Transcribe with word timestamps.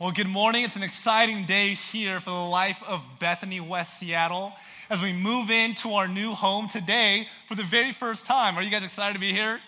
Well, 0.00 0.12
good 0.12 0.28
morning. 0.28 0.62
It's 0.62 0.76
an 0.76 0.84
exciting 0.84 1.44
day 1.44 1.74
here 1.74 2.20
for 2.20 2.30
the 2.30 2.36
life 2.36 2.80
of 2.86 3.02
Bethany 3.18 3.58
West 3.58 3.98
Seattle 3.98 4.52
as 4.88 5.02
we 5.02 5.12
move 5.12 5.50
into 5.50 5.94
our 5.94 6.06
new 6.06 6.34
home 6.34 6.68
today 6.68 7.26
for 7.48 7.56
the 7.56 7.64
very 7.64 7.90
first 7.90 8.24
time. 8.24 8.56
Are 8.56 8.62
you 8.62 8.70
guys 8.70 8.84
excited 8.84 9.14
to 9.14 9.18
be 9.18 9.32
here? 9.32 9.58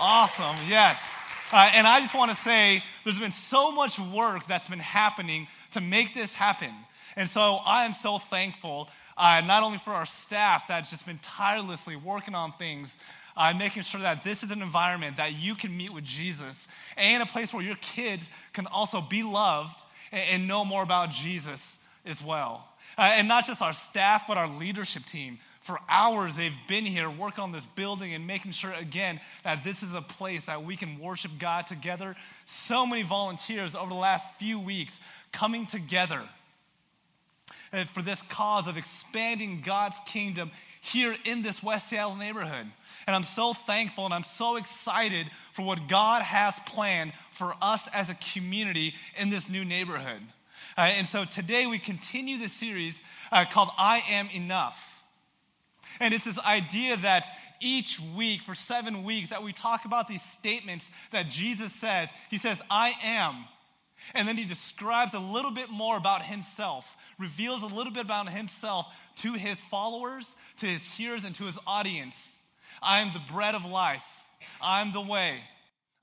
Awesome, 0.00 0.56
yes. 0.70 1.06
Uh, 1.52 1.68
and 1.74 1.86
I 1.86 2.00
just 2.00 2.14
want 2.14 2.30
to 2.30 2.36
say 2.38 2.82
there's 3.04 3.18
been 3.18 3.30
so 3.30 3.70
much 3.70 3.98
work 3.98 4.46
that's 4.46 4.68
been 4.68 4.78
happening 4.78 5.46
to 5.72 5.82
make 5.82 6.14
this 6.14 6.32
happen. 6.32 6.72
And 7.14 7.28
so 7.28 7.56
I 7.56 7.84
am 7.84 7.92
so 7.92 8.20
thankful, 8.20 8.88
uh, 9.18 9.42
not 9.44 9.62
only 9.62 9.76
for 9.76 9.92
our 9.92 10.06
staff 10.06 10.64
that's 10.66 10.88
just 10.88 11.04
been 11.04 11.18
tirelessly 11.20 11.96
working 11.96 12.34
on 12.34 12.52
things, 12.52 12.96
uh, 13.36 13.52
making 13.54 13.82
sure 13.82 14.00
that 14.00 14.22
this 14.22 14.42
is 14.42 14.50
an 14.50 14.62
environment 14.62 15.16
that 15.16 15.34
you 15.34 15.54
can 15.54 15.76
meet 15.76 15.92
with 15.92 16.04
Jesus 16.04 16.68
and 16.96 17.22
a 17.22 17.26
place 17.26 17.52
where 17.52 17.62
your 17.62 17.76
kids 17.76 18.30
can 18.52 18.66
also 18.66 19.00
be 19.00 19.22
loved 19.22 19.80
and, 20.10 20.22
and 20.30 20.48
know 20.48 20.64
more 20.64 20.82
about 20.82 21.10
Jesus 21.10 21.78
as 22.04 22.22
well. 22.22 22.68
Uh, 22.98 23.02
and 23.02 23.28
not 23.28 23.46
just 23.46 23.62
our 23.62 23.72
staff, 23.72 24.24
but 24.28 24.36
our 24.36 24.48
leadership 24.48 25.04
team. 25.04 25.38
For 25.62 25.78
hours, 25.88 26.34
they've 26.34 26.52
been 26.66 26.84
here 26.84 27.08
working 27.08 27.44
on 27.44 27.52
this 27.52 27.64
building 27.76 28.14
and 28.14 28.26
making 28.26 28.50
sure, 28.50 28.72
again, 28.72 29.20
that 29.44 29.62
this 29.62 29.82
is 29.82 29.94
a 29.94 30.02
place 30.02 30.46
that 30.46 30.64
we 30.64 30.76
can 30.76 30.98
worship 30.98 31.30
God 31.38 31.68
together. 31.68 32.16
So 32.46 32.84
many 32.84 33.02
volunteers 33.02 33.76
over 33.76 33.88
the 33.88 33.94
last 33.94 34.26
few 34.38 34.58
weeks 34.58 34.98
coming 35.30 35.66
together 35.66 36.22
uh, 37.72 37.84
for 37.94 38.02
this 38.02 38.20
cause 38.22 38.66
of 38.66 38.76
expanding 38.76 39.62
God's 39.64 39.96
kingdom 40.04 40.50
here 40.80 41.14
in 41.24 41.42
this 41.42 41.62
West 41.62 41.88
Seattle 41.88 42.16
neighborhood. 42.16 42.66
And 43.06 43.16
I'm 43.16 43.24
so 43.24 43.54
thankful 43.54 44.04
and 44.04 44.14
I'm 44.14 44.24
so 44.24 44.56
excited 44.56 45.26
for 45.52 45.62
what 45.62 45.88
God 45.88 46.22
has 46.22 46.54
planned 46.66 47.12
for 47.32 47.54
us 47.60 47.88
as 47.92 48.10
a 48.10 48.16
community 48.32 48.94
in 49.18 49.28
this 49.30 49.48
new 49.48 49.64
neighborhood. 49.64 50.22
Uh, 50.76 50.82
and 50.82 51.06
so 51.06 51.24
today 51.24 51.66
we 51.66 51.78
continue 51.78 52.38
this 52.38 52.52
series 52.52 53.02
uh, 53.30 53.44
called 53.50 53.70
I 53.76 54.02
Am 54.08 54.28
Enough. 54.30 54.78
And 56.00 56.14
it's 56.14 56.24
this 56.24 56.38
idea 56.38 56.96
that 56.96 57.26
each 57.60 58.00
week, 58.16 58.42
for 58.42 58.54
seven 58.54 59.04
weeks, 59.04 59.30
that 59.30 59.42
we 59.42 59.52
talk 59.52 59.84
about 59.84 60.08
these 60.08 60.22
statements 60.22 60.90
that 61.10 61.28
Jesus 61.28 61.72
says. 61.72 62.08
He 62.30 62.38
says, 62.38 62.60
I 62.70 62.94
am. 63.02 63.44
And 64.14 64.26
then 64.26 64.36
he 64.36 64.44
describes 64.44 65.14
a 65.14 65.18
little 65.18 65.52
bit 65.52 65.70
more 65.70 65.96
about 65.96 66.22
himself, 66.22 66.96
reveals 67.18 67.62
a 67.62 67.66
little 67.66 67.92
bit 67.92 68.04
about 68.04 68.28
himself 68.30 68.86
to 69.16 69.34
his 69.34 69.60
followers, 69.70 70.34
to 70.58 70.66
his 70.66 70.84
hearers, 70.84 71.24
and 71.24 71.34
to 71.36 71.44
his 71.44 71.58
audience. 71.66 72.34
I 72.80 73.00
am 73.00 73.12
the 73.12 73.32
bread 73.32 73.54
of 73.54 73.64
life. 73.64 74.04
I'm 74.60 74.92
the 74.92 75.00
way. 75.00 75.38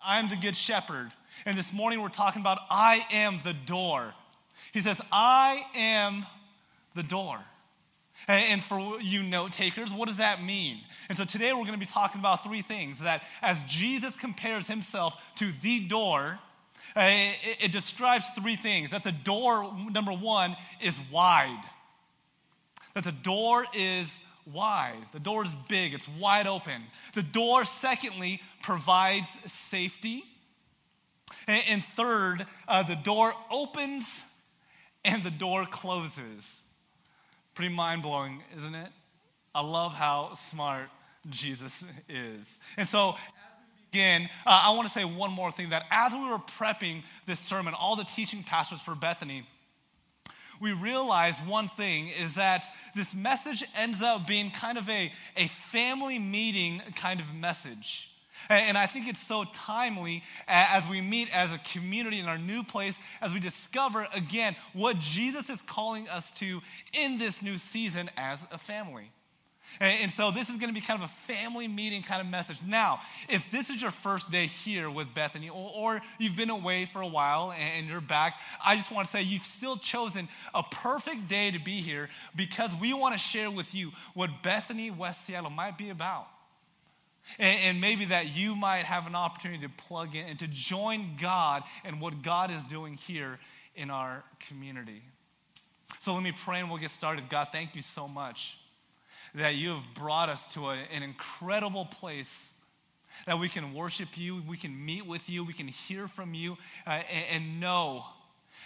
I'm 0.03 0.29
the 0.29 0.35
good 0.35 0.55
shepherd. 0.55 1.11
And 1.45 1.57
this 1.57 1.73
morning 1.73 2.01
we're 2.01 2.09
talking 2.09 2.41
about 2.41 2.59
I 2.69 3.05
am 3.11 3.39
the 3.43 3.53
door. 3.53 4.13
He 4.73 4.81
says, 4.81 5.01
I 5.11 5.63
am 5.75 6.25
the 6.95 7.03
door. 7.03 7.39
And 8.27 8.61
for 8.63 8.99
you 9.01 9.23
note 9.23 9.53
takers, 9.53 9.91
what 9.91 10.07
does 10.07 10.17
that 10.17 10.43
mean? 10.43 10.81
And 11.07 11.17
so 11.17 11.25
today 11.25 11.51
we're 11.51 11.65
going 11.65 11.73
to 11.73 11.77
be 11.79 11.85
talking 11.85 12.19
about 12.19 12.43
three 12.43 12.61
things 12.61 12.99
that 12.99 13.23
as 13.41 13.61
Jesus 13.63 14.15
compares 14.15 14.67
himself 14.67 15.15
to 15.35 15.51
the 15.63 15.79
door, 15.79 16.37
uh, 16.95 17.31
it, 17.59 17.71
describes 17.71 18.25
three 18.35 18.55
things. 18.55 18.91
That 18.91 19.03
the 19.03 19.11
door, 19.11 19.73
number 19.89 20.11
one, 20.11 20.55
is 20.81 20.97
wide. 21.11 21.63
That 22.95 23.03
the 23.03 23.11
door 23.11 23.65
is 23.73 24.19
wide. 24.53 24.99
The 25.11 25.19
door 25.19 25.43
is 25.43 25.53
big, 25.67 25.93
it's 25.93 26.07
wide 26.19 26.47
open. 26.47 26.83
The 27.13 27.23
door, 27.23 27.65
secondly, 27.65 28.41
provides 28.61 29.29
safety. 29.45 30.23
And, 31.47 31.83
third, 31.95 32.45
uh, 32.67 32.83
the 32.83 32.95
door 32.95 33.33
opens 33.51 34.23
and 35.03 35.23
the 35.23 35.31
door 35.31 35.65
closes. 35.65 36.63
Pretty 37.55 37.73
mind 37.73 38.03
blowing, 38.03 38.43
isn't 38.57 38.75
it? 38.75 38.89
I 39.55 39.61
love 39.61 39.93
how 39.93 40.35
smart 40.35 40.89
Jesus 41.29 41.83
is. 42.07 42.59
And 42.77 42.87
so, 42.87 43.15
Again, 43.91 44.29
uh, 44.45 44.49
I 44.49 44.69
want 44.71 44.87
to 44.87 44.93
say 44.93 45.03
one 45.03 45.31
more 45.31 45.51
thing 45.51 45.69
that 45.69 45.83
as 45.89 46.13
we 46.13 46.19
were 46.19 46.37
prepping 46.37 47.01
this 47.25 47.39
sermon, 47.39 47.73
all 47.73 47.95
the 47.95 48.03
teaching 48.03 48.43
pastors 48.43 48.81
for 48.81 48.93
Bethany, 48.93 49.47
we 50.59 50.73
realize 50.73 51.35
one 51.45 51.69
thing 51.69 52.09
is 52.09 52.35
that 52.35 52.65
this 52.95 53.13
message 53.13 53.63
ends 53.75 54.01
up 54.01 54.27
being 54.27 54.51
kind 54.51 54.77
of 54.77 54.89
a, 54.89 55.11
a 55.35 55.47
family 55.71 56.19
meeting 56.19 56.81
kind 56.95 57.19
of 57.19 57.33
message. 57.33 58.09
And 58.49 58.77
I 58.77 58.87
think 58.87 59.07
it's 59.07 59.21
so 59.21 59.45
timely 59.53 60.23
as 60.47 60.87
we 60.87 61.01
meet 61.01 61.29
as 61.29 61.53
a 61.53 61.59
community 61.59 62.19
in 62.19 62.25
our 62.25 62.37
new 62.37 62.63
place, 62.63 62.97
as 63.21 63.33
we 63.33 63.39
discover 63.39 64.07
again 64.13 64.55
what 64.73 64.97
Jesus 64.97 65.49
is 65.49 65.61
calling 65.61 66.07
us 66.09 66.31
to 66.31 66.61
in 66.93 67.17
this 67.17 67.41
new 67.41 67.57
season 67.57 68.09
as 68.17 68.43
a 68.51 68.57
family. 68.57 69.11
And, 69.79 70.03
and 70.03 70.11
so 70.11 70.31
this 70.31 70.49
is 70.49 70.57
going 70.57 70.73
to 70.73 70.73
be 70.73 70.85
kind 70.85 71.01
of 71.01 71.09
a 71.09 71.31
family 71.31 71.67
meeting 71.67 72.03
kind 72.03 72.21
of 72.21 72.27
message. 72.27 72.57
Now, 72.65 72.99
if 73.27 73.49
this 73.51 73.69
is 73.69 73.81
your 73.81 73.91
first 73.91 74.31
day 74.31 74.47
here 74.47 74.89
with 74.89 75.13
Bethany, 75.13 75.49
or, 75.49 75.71
or 75.75 76.01
you've 76.17 76.35
been 76.35 76.49
away 76.49 76.85
for 76.85 77.01
a 77.01 77.07
while 77.07 77.51
and, 77.51 77.87
you're 77.87 78.01
back, 78.01 78.39
I 78.63 78.75
just 78.75 78.91
want 78.91 79.07
to 79.07 79.11
say 79.11 79.21
you've 79.21 79.45
still 79.45 79.77
chosen 79.77 80.27
a 80.53 80.63
perfect 80.63 81.27
day 81.27 81.51
to 81.51 81.59
be 81.59 81.81
here 81.81 82.09
because 82.35 82.71
we 82.79 82.93
want 82.93 83.15
to 83.15 83.19
share 83.19 83.49
with 83.49 83.73
you 83.73 83.91
what 84.13 84.29
Bethany 84.43 84.91
West 84.91 85.25
Seattle 85.25 85.49
might 85.49 85.77
be 85.77 85.89
about. 85.89 86.27
And, 87.37 87.59
and, 87.59 87.81
maybe 87.81 88.05
that 88.05 88.35
you 88.35 88.55
might 88.55 88.85
have 88.85 89.05
an 89.05 89.13
opportunity 89.13 89.61
to 89.61 89.69
plug 89.69 90.15
in 90.15 90.25
and 90.25 90.39
to 90.39 90.47
join 90.47 91.15
God 91.21 91.63
and 91.83 92.01
what 92.01 92.23
God 92.23 92.49
is 92.49 92.63
doing 92.63 92.95
here 92.95 93.39
in 93.75 93.91
our 93.91 94.23
community. 94.47 95.03
So 96.01 96.13
let 96.13 96.23
me 96.23 96.31
pray 96.31 96.59
and 96.59 96.69
we'll 96.69 96.79
get 96.79 96.89
started. 96.89 97.29
God, 97.29 97.49
thank 97.51 97.75
you 97.75 97.83
so 97.83 98.07
much 98.07 98.57
that 99.35 99.55
you 99.55 99.69
have 99.69 99.83
brought 99.95 100.29
us 100.29 100.45
to 100.53 100.69
a, 100.69 100.75
an 100.93 101.03
incredible 101.03 101.85
place 101.85 102.51
that 103.27 103.39
we 103.39 103.49
can 103.49 103.73
worship 103.73 104.17
you, 104.17 104.41
we 104.47 104.57
can 104.57 104.85
meet 104.85 105.05
with 105.05 105.29
you, 105.29 105.43
we 105.43 105.53
can 105.53 105.67
hear 105.67 106.07
from 106.07 106.33
you, 106.33 106.57
uh, 106.87 107.01
and, 107.11 107.43
and 107.43 107.59
know 107.59 108.05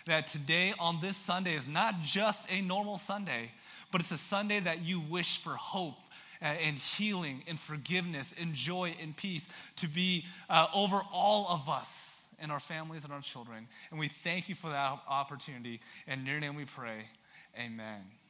that 0.06 0.28
today 0.28 0.74
on 0.80 1.00
this 1.02 1.18
Sunday 1.18 1.56
is 1.56 1.68
not 1.68 2.02
just 2.02 2.44
a 2.50 2.62
normal 2.62 2.98
Sunday, 2.98 3.52
but 3.92 4.02
it's 4.02 4.12
a 4.12 4.18
Sunday 4.18 4.60
that 4.60 4.82
you 4.82 5.02
wish 5.02 5.42
for 5.42 5.52
hope 5.52 5.96
uh, 6.42 6.46
and 6.46 6.78
healing 6.78 7.44
and 7.48 7.60
forgiveness 7.60 8.34
and 8.40 8.54
joy 8.54 8.96
and 9.02 9.16
peace 9.16 9.46
to 9.78 9.88
be 9.88 10.26
uh, 10.50 10.68
over 10.74 11.02
all 11.12 11.48
of 11.48 11.70
us 11.70 11.88
and 12.40 12.52
our 12.52 12.60
families 12.60 13.06
and 13.06 13.14
our 13.14 13.22
children. 13.22 13.68
And 13.92 14.00
we 14.00 14.10
thank 14.10 14.50
you 14.50 14.56
for 14.56 14.70
that 14.70 15.00
opportunity. 15.08 15.80
And 16.08 16.22
in 16.22 16.28
your 16.28 16.40
name 16.40 16.56
we 16.56 16.66
pray. 16.66 17.06
Amen. 17.58 18.23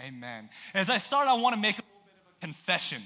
Amen. 0.00 0.48
As 0.72 0.88
I 0.88 0.98
start, 0.98 1.28
I 1.28 1.34
want 1.34 1.54
to 1.54 1.60
make 1.60 1.76
a 1.76 1.82
little 1.82 2.00
bit 2.04 2.14
of 2.14 2.36
a 2.36 2.40
confession. 2.46 3.02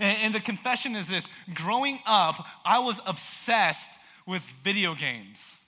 And, 0.00 0.18
and 0.22 0.34
the 0.34 0.40
confession 0.40 0.96
is 0.96 1.08
this 1.08 1.28
growing 1.54 2.00
up, 2.06 2.44
I 2.64 2.78
was 2.78 3.00
obsessed 3.06 3.98
with 4.26 4.42
video 4.64 4.94
games. 4.94 5.60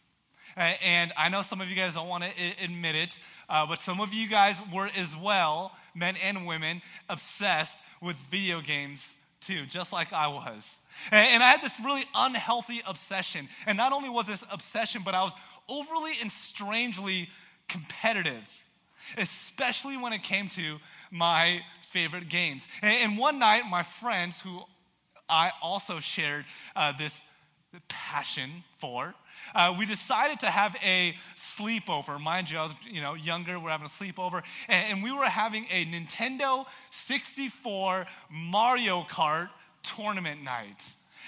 And 0.56 1.12
I 1.16 1.28
know 1.28 1.42
some 1.42 1.60
of 1.60 1.68
you 1.68 1.76
guys 1.76 1.94
don't 1.94 2.08
want 2.08 2.24
to 2.24 2.30
admit 2.64 2.96
it, 2.96 3.20
uh, 3.48 3.66
but 3.66 3.78
some 3.78 4.00
of 4.00 4.12
you 4.12 4.28
guys 4.28 4.56
were 4.74 4.88
as 4.96 5.14
well, 5.16 5.72
men 5.94 6.16
and 6.16 6.46
women, 6.46 6.82
obsessed 7.08 7.76
with 8.02 8.16
video 8.30 8.60
games 8.60 9.16
too, 9.40 9.66
just 9.66 9.92
like 9.92 10.12
I 10.12 10.26
was. 10.26 10.68
And 11.12 11.42
I 11.44 11.50
had 11.50 11.60
this 11.60 11.78
really 11.78 12.06
unhealthy 12.12 12.82
obsession. 12.84 13.48
And 13.66 13.76
not 13.76 13.92
only 13.92 14.08
was 14.08 14.26
this 14.26 14.42
obsession, 14.50 15.02
but 15.04 15.14
I 15.14 15.22
was 15.22 15.32
overly 15.68 16.14
and 16.20 16.32
strangely 16.32 17.28
competitive 17.68 18.48
especially 19.16 19.96
when 19.96 20.12
it 20.12 20.22
came 20.22 20.48
to 20.50 20.78
my 21.10 21.60
favorite 21.90 22.28
games. 22.28 22.66
And, 22.82 23.18
one 23.18 23.38
night, 23.38 23.62
my 23.68 23.82
friends, 23.82 24.40
who 24.40 24.60
I 25.28 25.52
also 25.62 26.00
shared 26.00 26.44
uh, 26.76 26.92
this 26.96 27.20
passion 27.88 28.64
for, 28.78 29.14
uh, 29.54 29.74
we 29.78 29.86
decided 29.86 30.40
to 30.40 30.50
have 30.50 30.74
a 30.82 31.14
sleepover. 31.36 32.20
Mind 32.20 32.50
you, 32.50 32.58
I 32.58 32.64
was 32.64 32.72
you 32.90 33.00
know 33.00 33.14
younger. 33.14 33.58
We're 33.58 33.70
having 33.70 33.86
a 33.86 33.90
sleepover, 33.90 34.42
and, 34.68 34.92
and 34.92 35.02
we 35.02 35.12
were 35.12 35.26
having 35.26 35.66
a 35.70 35.86
Nintendo 35.86 36.66
64 36.90 38.06
Mario 38.30 39.04
Kart 39.08 39.48
tournament 39.82 40.42
night. 40.42 40.82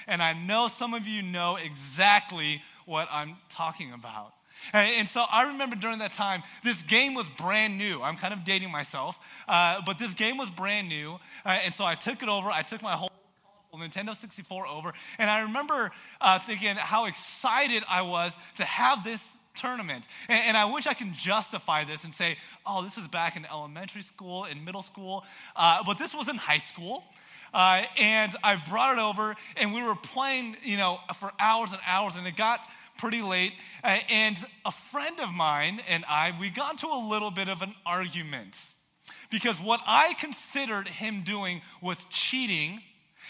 And 0.07 0.23
I 0.23 0.33
know 0.33 0.69
some 0.69 0.95
of 0.95 1.07
you 1.07 1.23
know 1.23 1.57
exactly 1.57 2.63
what 2.87 3.09
I'm 3.11 3.37
talking 3.49 3.93
about. 3.93 4.33
And 4.73 5.09
so 5.09 5.23
I 5.23 5.43
remember 5.43 5.77
during 5.77 5.99
that 6.01 6.13
time, 6.13 6.43
this 6.63 6.83
game 6.83 7.15
was 7.15 7.29
brand 7.29 7.79
new. 7.79 8.03
I'm 8.03 8.17
kind 8.17 8.33
of 8.33 8.45
dating 8.45 8.71
myself, 8.71 9.19
uh, 9.49 9.81
but 9.85 9.99
this 9.99 10.15
game 10.15 10.37
was 10.37 10.51
brand 10.51 10.89
new. 10.89 11.19
Uh, 11.45 11.59
and 11.65 11.75
so 11.75 11.85
I 11.85 11.95
took 11.95 12.23
it 12.23 12.29
over. 12.29 12.51
I 12.51 12.63
took 12.63 12.83
my 12.83 12.93
whole 12.93 13.11
console, 13.71 13.89
Nintendo 13.89 14.19
64 14.19 14.67
over. 14.67 14.93
And 15.19 15.31
I 15.31 15.41
remember 15.41 15.91
uh, 16.21 16.39
thinking 16.41 16.77
how 16.77 17.07
excited 17.07 17.83
I 17.89 18.03
was 18.03 18.33
to 18.57 18.65
have 18.65 19.05
this 19.05 19.27
tournament. 19.55 20.07
And, 20.29 20.41
and, 20.47 20.57
I 20.57 20.67
wish 20.67 20.87
I 20.87 20.95
can 20.95 21.13
justify 21.15 21.85
this 21.85 22.05
and 22.05 22.15
say, 22.15 22.37
oh, 22.65 22.83
this 22.83 22.97
was 22.97 23.09
back 23.09 23.37
in 23.37 23.45
elementary 23.47 24.03
school, 24.03 24.45
in 24.45 24.65
middle 24.65 24.83
school. 24.83 25.25
Uh, 25.57 25.83
but 25.85 25.99
this 25.99 26.15
was 26.15 26.29
in 26.29 26.37
high 26.37 26.59
school. 26.59 27.03
Uh, 27.53 27.83
and 27.99 28.37
I 28.45 28.57
brought 28.57 28.97
it 28.97 29.01
over, 29.01 29.35
and 29.57 29.75
we 29.75 29.83
were 29.83 29.97
playing, 29.97 30.57
you 30.63 30.77
know, 30.77 30.99
for 31.19 31.33
hours 31.39 31.73
and 31.73 31.81
hours, 31.85 32.15
and 32.17 32.27
it 32.27 32.37
got 32.37 32.61
pretty 33.01 33.23
late, 33.23 33.53
uh, 33.83 33.99
and 34.11 34.37
a 34.67 34.71
friend 34.71 35.19
of 35.21 35.31
mine 35.31 35.81
and 35.89 36.05
I, 36.05 36.37
we 36.39 36.51
got 36.51 36.73
into 36.73 36.87
a 36.87 37.01
little 37.09 37.31
bit 37.31 37.49
of 37.49 37.63
an 37.63 37.75
argument. 37.87 38.59
Because 39.31 39.59
what 39.61 39.81
I 39.87 40.15
considered 40.15 40.87
him 40.87 41.23
doing 41.25 41.63
was 41.81 42.05
cheating, 42.11 42.83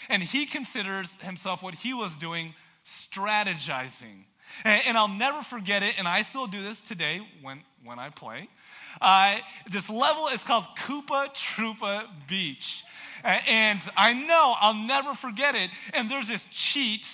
and 0.09 0.21
he 0.21 0.45
considers 0.45 1.11
himself 1.21 1.63
what 1.63 1.75
he 1.75 1.93
was 1.93 2.15
doing 2.17 2.53
strategizing. 2.85 4.25
And, 4.65 4.81
and 4.87 4.97
I'll 4.97 5.07
never 5.07 5.41
forget 5.41 5.83
it, 5.83 5.95
and 5.97 6.07
I 6.07 6.23
still 6.23 6.47
do 6.47 6.61
this 6.61 6.81
today 6.81 7.21
when, 7.41 7.61
when 7.85 7.97
I 7.97 8.09
play. 8.09 8.49
Uh, 8.99 9.37
this 9.71 9.89
level 9.89 10.27
is 10.27 10.43
called 10.43 10.65
Koopa 10.79 11.33
Troopa 11.33 12.07
Beach. 12.27 12.83
And 13.23 13.81
I 13.95 14.13
know 14.13 14.55
I'll 14.59 14.73
never 14.73 15.13
forget 15.13 15.55
it. 15.55 15.69
And 15.93 16.09
there's 16.09 16.27
this 16.27 16.45
cheat, 16.51 17.07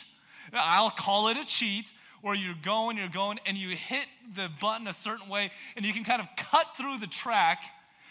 I'll 0.53 0.89
call 0.89 1.27
it 1.27 1.37
a 1.37 1.45
cheat, 1.45 1.91
where 2.21 2.35
you're 2.35 2.55
going, 2.63 2.97
you're 2.97 3.09
going, 3.09 3.39
and 3.45 3.57
you 3.57 3.75
hit 3.75 4.05
the 4.35 4.49
button 4.59 4.87
a 4.87 4.93
certain 4.93 5.29
way, 5.29 5.51
and 5.75 5.85
you 5.85 5.93
can 5.93 6.03
kind 6.03 6.21
of 6.21 6.27
cut 6.37 6.65
through 6.77 6.97
the 6.99 7.07
track 7.07 7.61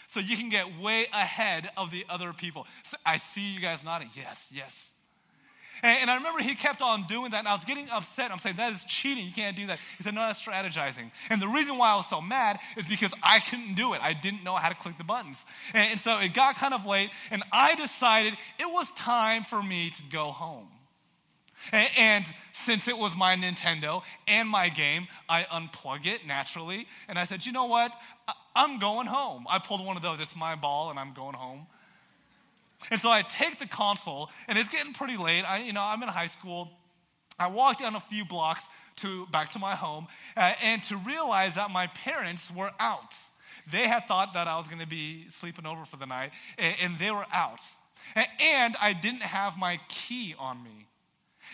so 0.07 0.19
you 0.19 0.37
can 0.37 0.49
get 0.49 0.79
way 0.79 1.07
ahead 1.13 1.69
of 1.77 1.91
the 1.91 2.05
other 2.09 2.33
people. 2.33 2.65
So 2.83 2.97
I 3.05 3.17
see 3.17 3.41
you 3.41 3.59
guys 3.59 3.83
nodding. 3.83 4.09
Yes, 4.15 4.47
yes. 4.51 4.89
And, 5.83 5.97
and, 6.01 6.11
I 6.11 6.15
remember 6.15 6.41
he 6.41 6.55
kept 6.55 6.81
on 6.81 7.05
doing 7.07 7.31
that, 7.31 7.39
and 7.39 7.47
I 7.47 7.53
was 7.53 7.65
getting 7.65 7.89
upset. 7.89 8.31
I'm 8.31 8.39
saying, 8.39 8.55
that 8.57 8.73
is 8.73 8.83
cheating. 8.85 9.25
You 9.25 9.33
can't 9.33 9.55
do 9.55 9.67
that. 9.67 9.79
He 9.97 10.03
said, 10.03 10.15
no, 10.15 10.21
that's 10.21 10.41
strategizing. 10.41 11.11
And 11.29 11.41
the 11.41 11.47
reason 11.47 11.77
why 11.77 11.91
I 11.91 11.95
was 11.95 12.09
so 12.09 12.19
mad 12.19 12.59
is 12.77 12.85
because 12.87 13.13
I 13.21 13.39
couldn't 13.39 13.75
do 13.75 13.93
it. 13.93 14.01
I 14.01 14.13
didn't 14.13 14.43
know 14.43 14.55
how 14.55 14.69
to 14.69 14.75
click 14.75 14.97
the 14.97 15.03
buttons. 15.03 15.45
And, 15.73 15.91
and 15.91 15.99
so 15.99 16.17
it 16.17 16.33
got 16.33 16.55
kind 16.55 16.73
of 16.73 16.85
late, 16.85 17.11
and 17.29 17.43
I 17.51 17.75
decided 17.75 18.33
it 18.59 18.65
was 18.65 18.89
time 18.91 19.43
for 19.43 19.61
me 19.61 19.91
to 19.91 20.03
go 20.11 20.31
home. 20.31 20.67
And, 21.71 21.89
and 21.97 22.25
since 22.53 22.87
it 22.87 22.97
was 22.97 23.15
my 23.15 23.35
Nintendo 23.35 24.01
and 24.27 24.47
my 24.47 24.69
game, 24.69 25.07
I 25.27 25.43
unplug 25.43 26.05
it 26.05 26.25
naturally. 26.25 26.87
And 27.07 27.17
I 27.17 27.25
said, 27.25 27.45
you 27.45 27.51
know 27.51 27.65
what? 27.65 27.91
I, 28.27 28.33
I'm 28.55 28.79
going 28.79 29.07
home. 29.07 29.45
I 29.49 29.59
pulled 29.59 29.85
one 29.85 29.97
of 29.97 30.03
those. 30.03 30.19
It's 30.19 30.35
my 30.35 30.55
ball, 30.55 30.89
and 30.89 30.99
I'm 30.99 31.13
going 31.13 31.35
home. 31.35 31.67
And 32.91 32.99
so 32.99 33.09
I 33.09 33.21
take 33.23 33.59
the 33.59 33.65
console, 33.65 34.29
and 34.47 34.57
it's 34.57 34.69
getting 34.69 34.93
pretty 34.93 35.17
late. 35.17 35.41
I, 35.41 35.59
you 35.59 35.73
know, 35.73 35.81
I'm 35.81 36.01
in 36.03 36.09
high 36.09 36.27
school. 36.27 36.69
I 37.39 37.47
walk 37.47 37.79
down 37.79 37.95
a 37.95 37.99
few 37.99 38.25
blocks 38.25 38.63
to 38.97 39.27
back 39.27 39.51
to 39.51 39.59
my 39.59 39.75
home, 39.75 40.07
uh, 40.35 40.53
and 40.61 40.81
to 40.83 40.97
realize 40.97 41.55
that 41.55 41.69
my 41.69 41.87
parents 41.87 42.51
were 42.51 42.71
out. 42.79 43.13
They 43.71 43.87
had 43.87 44.07
thought 44.07 44.33
that 44.33 44.47
I 44.47 44.57
was 44.57 44.67
going 44.67 44.79
to 44.79 44.87
be 44.87 45.27
sleeping 45.29 45.65
over 45.65 45.85
for 45.85 45.97
the 45.97 46.05
night, 46.05 46.31
and, 46.57 46.75
and 46.81 46.99
they 46.99 47.11
were 47.11 47.25
out. 47.31 47.59
And, 48.15 48.27
and, 48.39 48.75
I 48.79 48.93
didn't 48.93 49.23
have 49.23 49.57
my 49.57 49.79
key 49.89 50.33
on 50.39 50.63
me. 50.63 50.87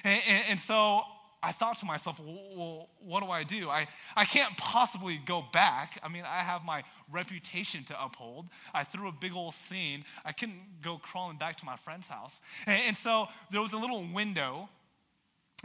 And, 0.03 0.21
and 0.49 0.59
so 0.59 1.01
I 1.43 1.51
thought 1.51 1.77
to 1.79 1.85
myself, 1.85 2.19
well, 2.19 2.87
what 3.01 3.21
do 3.21 3.29
I 3.29 3.43
do? 3.43 3.69
I, 3.69 3.87
I 4.15 4.23
can't 4.23 4.55
possibly 4.55 5.17
go 5.17 5.43
back. 5.51 5.99
I 6.01 6.07
mean, 6.07 6.23
I 6.25 6.39
have 6.39 6.63
my 6.63 6.83
reputation 7.11 7.83
to 7.85 8.01
uphold. 8.01 8.47
I 8.73 8.85
threw 8.85 9.09
a 9.09 9.11
big 9.11 9.33
old 9.33 9.53
scene. 9.53 10.05
I 10.23 10.31
couldn't 10.31 10.81
go 10.81 10.97
crawling 10.97 11.37
back 11.37 11.57
to 11.57 11.65
my 11.65 11.75
friend's 11.75 12.07
house. 12.07 12.39
And, 12.65 12.81
and 12.87 12.97
so 12.97 13.27
there 13.51 13.59
was 13.59 13.73
a 13.73 13.77
little 13.77 14.07
window, 14.13 14.69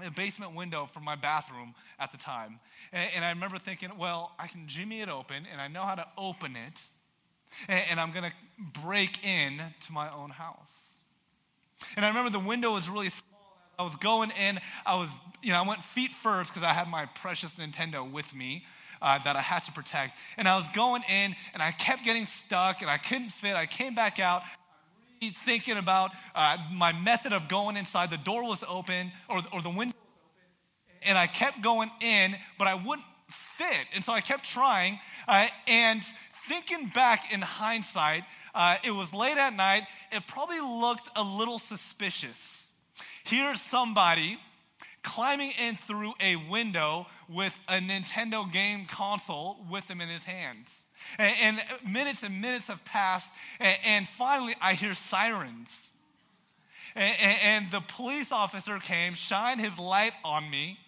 a 0.04 0.10
basement 0.10 0.56
window 0.56 0.88
from 0.92 1.04
my 1.04 1.14
bathroom 1.14 1.75
at 2.00 2.10
the 2.10 2.19
time. 2.19 2.58
And, 2.92 3.10
and 3.14 3.25
I 3.25 3.30
remember 3.30 3.60
thinking, 3.60 3.90
well, 3.96 4.32
I 4.36 4.48
can 4.48 4.66
jimmy 4.66 5.00
it 5.00 5.08
open, 5.08 5.46
and 5.50 5.60
I 5.60 5.69
know 5.69 5.82
how 5.82 5.94
to 5.94 6.06
open 6.19 6.56
it, 6.56 6.80
and, 7.69 7.84
and 7.90 8.00
I'm 8.00 8.10
going 8.10 8.25
to 8.25 8.80
break 8.82 9.25
in 9.25 9.60
to 9.86 9.92
my 9.92 10.12
own 10.12 10.30
house. 10.30 10.70
And 11.94 12.04
I 12.04 12.08
remember 12.08 12.30
the 12.30 12.40
window 12.40 12.75
was 12.75 12.88
really. 12.88 13.10
I 13.78 13.84
was 13.84 13.94
going 13.94 14.32
in, 14.32 14.58
I 14.84 14.96
was, 14.96 15.08
you 15.40 15.52
know, 15.52 15.62
I 15.62 15.66
went 15.66 15.84
feet 15.84 16.10
first 16.10 16.50
because 16.50 16.64
I 16.64 16.72
had 16.72 16.88
my 16.88 17.06
precious 17.06 17.54
Nintendo 17.54 18.10
with 18.10 18.34
me. 18.34 18.64
Uh, 19.00 19.16
that 19.22 19.36
I 19.36 19.40
had 19.40 19.60
to 19.60 19.70
protect. 19.70 20.19
And 20.36 20.48
I 20.48 20.56
was 20.56 20.69
going 20.75 21.02
in 21.08 21.36
and 21.54 21.62
I 21.62 21.70
kept 21.70 22.02
getting 22.04 22.26
stuck 22.26 22.80
and 22.82 22.90
I 22.90 22.98
couldn't 22.98 23.30
fit. 23.30 23.54
I 23.54 23.64
came 23.64 23.94
back 23.94 24.19
out 24.19 24.42
thinking 25.44 25.76
about 25.76 26.10
uh, 26.34 26.56
my 26.72 26.90
method 26.90 27.32
of 27.32 27.48
going 27.48 27.76
inside. 27.76 28.10
The 28.10 28.16
door 28.16 28.42
was 28.42 28.64
open 28.66 29.12
or, 29.30 29.40
or 29.52 29.62
the 29.62 29.70
window. 29.70 29.94
And 31.02 31.16
I 31.16 31.28
kept 31.28 31.62
going 31.62 31.92
in, 32.00 32.34
but 32.58 32.66
I 32.66 32.75
wouldn't 32.75 33.06
fit. 33.56 33.86
And 33.94 34.02
so 34.02 34.12
I 34.12 34.20
kept 34.20 34.44
trying. 34.44 34.98
Uh, 35.28 35.46
and 35.69 36.02
thinking 36.48 36.88
back 36.92 37.32
in 37.32 37.40
hindsight, 37.40 38.25
uh, 38.52 38.78
it 38.82 38.90
was 38.90 39.12
late 39.12 39.38
at 39.38 39.54
night. 39.54 39.84
It 40.10 40.25
probably 40.26 40.58
looked 40.58 41.08
a 41.14 41.22
little 41.22 41.60
suspicious. 41.60 42.68
Here's 43.28 43.60
somebody 43.60 44.38
climbing 45.02 45.50
in 45.50 45.76
through 45.86 46.14
a 46.19 46.36
window 46.36 47.06
with 47.28 47.52
a 47.69 47.75
Nintendo 47.75 48.50
game 48.50 48.86
console 48.90 49.58
with 49.70 49.84
him 49.84 50.00
in 50.00 50.08
his 50.08 50.25
hands. 50.25 50.75
And, 51.19 51.36
and 51.42 51.92
minutes 51.92 52.22
and 52.22 52.40
minutes 52.40 52.69
have 52.69 52.82
passed, 52.86 53.28
and, 53.60 53.76
and 53.84 54.08
finally 54.08 54.54
I 54.62 54.72
hear 54.72 54.94
sirens. 54.94 55.90
And, 56.94 57.16
and, 57.20 57.70
the 57.70 57.80
police 57.80 58.32
officer 58.32 58.78
came, 58.78 59.12
shined 59.12 59.60
his 59.60 59.78
light 59.78 60.14
on 60.25 60.48
me, 60.48 60.78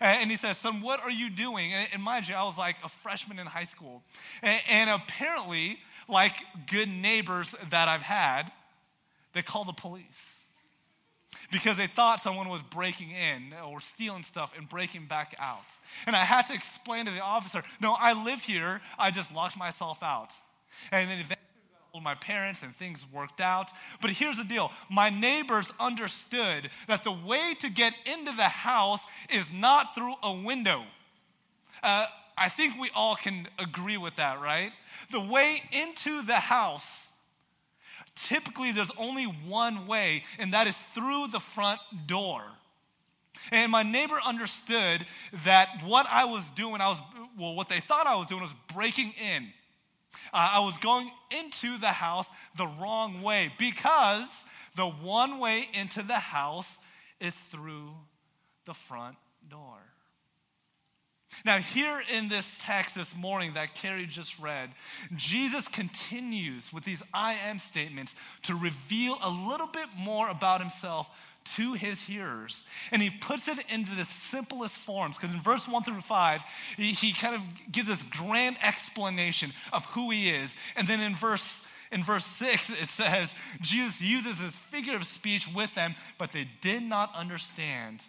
and 0.00 0.28
he 0.28 0.36
says, 0.36 0.58
Son, 0.58 0.82
what 0.82 0.98
are 1.00 1.10
you 1.10 1.30
doing? 1.30 1.72
And 1.72 2.02
mind 2.02 2.28
you, 2.28 2.34
I 2.34 2.42
was 2.42 2.58
like 2.58 2.76
a 2.82 2.88
freshman 2.88 3.38
in 3.38 3.46
high 3.46 3.64
school. 3.64 4.02
And 4.42 4.90
apparently, 4.90 5.78
like 6.08 6.34
good 6.66 6.88
neighbors 6.88 7.54
that 7.70 7.88
I've 7.88 8.02
had, 8.02 8.50
they 9.34 9.42
call 9.42 9.64
the 9.64 9.72
police 9.72 10.35
because 11.56 11.78
they 11.78 11.86
thought 11.86 12.20
someone 12.20 12.50
was 12.50 12.60
breaking 12.60 13.12
in 13.12 13.54
or 13.66 13.80
stealing 13.80 14.22
stuff 14.22 14.52
and 14.58 14.68
breaking 14.68 15.06
back 15.06 15.34
out. 15.38 15.64
And 16.06 16.14
I 16.14 16.22
had 16.22 16.42
to 16.48 16.54
explain 16.54 17.06
to 17.06 17.10
the 17.10 17.22
officer, 17.22 17.62
no, 17.80 17.94
I 17.94 18.12
live 18.12 18.42
here. 18.42 18.82
I 18.98 19.10
just 19.10 19.34
locked 19.34 19.56
myself 19.56 20.02
out. 20.02 20.34
And 20.92 21.10
then 21.10 21.18
eventually 21.18 21.38
my 22.02 22.14
parents 22.14 22.62
and 22.62 22.76
things 22.76 23.06
worked 23.10 23.40
out. 23.40 23.70
But 24.02 24.10
here's 24.10 24.36
the 24.36 24.44
deal 24.44 24.70
my 24.90 25.08
neighbors 25.08 25.72
understood 25.80 26.68
that 26.88 27.04
the 27.04 27.12
way 27.12 27.54
to 27.60 27.70
get 27.70 27.94
into 28.04 28.32
the 28.32 28.50
house 28.50 29.00
is 29.30 29.46
not 29.50 29.94
through 29.94 30.12
a 30.22 30.34
window. 30.34 30.82
Uh, 31.82 32.04
I 32.36 32.50
think 32.50 32.74
we 32.78 32.90
all 32.94 33.16
can 33.16 33.48
agree 33.58 33.96
with 33.96 34.16
that, 34.16 34.42
right? 34.42 34.72
The 35.10 35.20
way 35.20 35.62
into 35.72 36.20
the 36.20 36.34
house 36.34 37.05
typically 38.16 38.72
there's 38.72 38.90
only 38.96 39.24
one 39.24 39.86
way, 39.86 40.24
and 40.38 40.52
that 40.52 40.66
is 40.66 40.76
through 40.94 41.28
the 41.28 41.40
front 41.40 41.80
door. 42.06 42.42
And 43.52 43.70
my 43.70 43.82
neighbor 43.82 44.18
understood 44.24 45.06
that 45.44 45.68
what 45.84 46.06
I 46.10 46.24
was 46.24 46.42
doing, 46.56 46.80
I 46.80 46.88
was, 46.88 46.98
well, 47.38 47.54
what 47.54 47.68
they 47.68 47.80
thought 47.80 48.06
I 48.06 48.16
was 48.16 48.26
doing 48.26 48.42
was 48.42 48.54
breaking 48.74 49.12
in. 49.12 49.52
Uh, 50.32 50.48
I 50.52 50.60
was 50.60 50.76
going 50.78 51.10
into 51.30 51.78
the 51.78 51.88
house 51.88 52.26
the 52.56 52.66
wrong 52.66 53.22
way 53.22 53.52
because 53.58 54.46
the 54.74 54.86
one 54.86 55.38
way 55.38 55.68
into 55.72 56.02
the 56.02 56.14
house 56.14 56.78
is 57.20 57.34
through 57.50 57.90
the 58.64 58.74
front 58.74 59.16
door. 59.48 59.78
Now, 61.44 61.58
here 61.58 62.02
in 62.12 62.28
this 62.28 62.50
text 62.58 62.94
this 62.94 63.14
morning 63.14 63.54
that 63.54 63.74
Carrie 63.74 64.06
just 64.06 64.38
read, 64.38 64.70
Jesus 65.14 65.68
continues 65.68 66.72
with 66.72 66.84
these 66.84 67.02
I 67.12 67.34
am 67.34 67.58
statements 67.58 68.14
to 68.42 68.54
reveal 68.54 69.18
a 69.22 69.30
little 69.30 69.66
bit 69.66 69.88
more 69.96 70.28
about 70.28 70.60
himself 70.60 71.08
to 71.54 71.74
his 71.74 72.00
hearers. 72.00 72.64
And 72.90 73.00
he 73.00 73.10
puts 73.10 73.48
it 73.48 73.58
into 73.68 73.94
the 73.94 74.04
simplest 74.04 74.74
forms 74.74 75.16
because 75.16 75.34
in 75.34 75.40
verse 75.40 75.68
1 75.68 75.84
through 75.84 76.00
5, 76.00 76.40
he, 76.76 76.92
he 76.92 77.12
kind 77.12 77.34
of 77.34 77.42
gives 77.70 77.88
this 77.88 78.02
grand 78.02 78.56
explanation 78.62 79.52
of 79.72 79.84
who 79.86 80.10
he 80.10 80.30
is. 80.30 80.54
And 80.74 80.88
then 80.88 81.00
in 81.00 81.14
verse 81.14 81.62
in 81.92 82.02
verse 82.02 82.26
6, 82.26 82.70
it 82.70 82.90
says, 82.90 83.32
Jesus 83.60 84.00
uses 84.00 84.40
his 84.40 84.56
figure 84.56 84.96
of 84.96 85.06
speech 85.06 85.48
with 85.54 85.72
them, 85.76 85.94
but 86.18 86.32
they 86.32 86.48
did 86.60 86.82
not 86.82 87.14
understand 87.14 88.02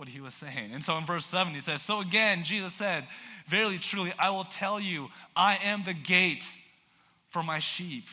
what 0.00 0.08
he 0.08 0.22
was 0.22 0.32
saying. 0.32 0.70
And 0.72 0.82
so 0.82 0.96
in 0.96 1.04
verse 1.04 1.26
7, 1.26 1.52
he 1.52 1.60
says, 1.60 1.82
So 1.82 2.00
again, 2.00 2.42
Jesus 2.42 2.72
said, 2.72 3.06
Verily, 3.48 3.78
truly, 3.78 4.14
I 4.18 4.30
will 4.30 4.44
tell 4.44 4.80
you, 4.80 5.08
I 5.36 5.58
am 5.62 5.84
the 5.84 5.92
gate 5.92 6.44
for 7.28 7.42
my 7.42 7.58
sheep. 7.58 8.04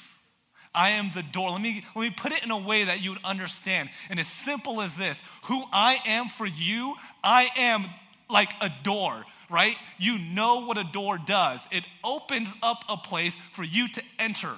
I 0.75 0.91
am 0.91 1.11
the 1.15 1.23
door. 1.23 1.51
Let 1.51 1.61
me, 1.61 1.85
let 1.95 2.01
me 2.01 2.09
put 2.09 2.33
it 2.33 2.43
in 2.43 2.51
a 2.51 2.57
way 2.57 2.83
that 2.83 2.99
you 2.99 3.11
would 3.11 3.23
understand. 3.23 3.89
And 4.09 4.19
as 4.19 4.27
simple 4.27 4.81
as 4.81 4.93
this 4.97 5.17
who 5.45 5.63
I 5.71 5.99
am 6.05 6.27
for 6.27 6.45
you, 6.45 6.93
I 7.23 7.49
am 7.55 7.85
like 8.29 8.51
a 8.59 8.69
door, 8.83 9.23
right? 9.49 9.77
You 9.97 10.17
know 10.17 10.65
what 10.65 10.77
a 10.77 10.83
door 10.83 11.17
does, 11.17 11.61
it 11.71 11.85
opens 12.03 12.53
up 12.61 12.83
a 12.89 12.97
place 12.97 13.35
for 13.53 13.63
you 13.63 13.87
to 13.87 14.03
enter. 14.19 14.51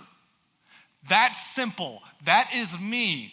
That's 1.07 1.39
simple. 1.53 2.01
That 2.25 2.49
is 2.55 2.77
me. 2.79 3.31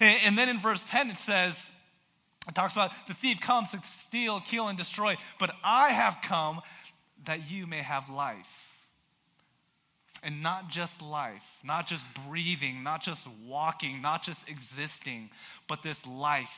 And, 0.00 0.18
and 0.24 0.38
then 0.38 0.48
in 0.48 0.58
verse 0.58 0.82
10, 0.88 1.10
it 1.10 1.18
says, 1.18 1.68
it 2.50 2.54
talks 2.56 2.72
about 2.72 2.90
the 3.06 3.14
thief 3.14 3.40
comes 3.40 3.70
to 3.70 3.80
steal, 3.84 4.40
kill, 4.40 4.66
and 4.66 4.76
destroy, 4.76 5.16
but 5.38 5.52
I 5.62 5.90
have 5.90 6.18
come 6.20 6.60
that 7.26 7.48
you 7.48 7.64
may 7.68 7.78
have 7.78 8.10
life. 8.10 8.48
And 10.24 10.42
not 10.42 10.68
just 10.68 11.00
life, 11.00 11.44
not 11.62 11.86
just 11.86 12.04
breathing, 12.26 12.82
not 12.82 13.02
just 13.02 13.24
walking, 13.46 14.02
not 14.02 14.24
just 14.24 14.48
existing, 14.48 15.30
but 15.68 15.84
this 15.84 16.04
life 16.04 16.50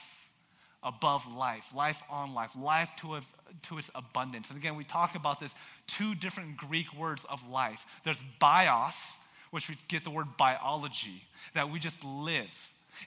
above 0.83 1.31
life, 1.31 1.65
life 1.75 1.99
on 2.09 2.33
life, 2.33 2.51
life 2.59 2.89
to, 3.01 3.17
a, 3.17 3.23
to 3.65 3.77
its 3.77 3.91
abundance. 3.95 4.49
And 4.49 4.59
again, 4.59 4.77
we 4.77 4.85
talk 4.85 5.15
about 5.15 5.41
this 5.41 5.55
two 5.87 6.15
different 6.15 6.57
Greek 6.57 6.87
words 6.95 7.27
of 7.29 7.47
life. 7.51 7.85
There's 8.03 8.23
bios, 8.41 8.95
which 9.51 9.69
we 9.69 9.77
get 9.89 10.05
the 10.05 10.11
word 10.11 10.39
biology, 10.39 11.23
that 11.55 11.71
we 11.71 11.79
just 11.79 12.03
live. 12.03 12.49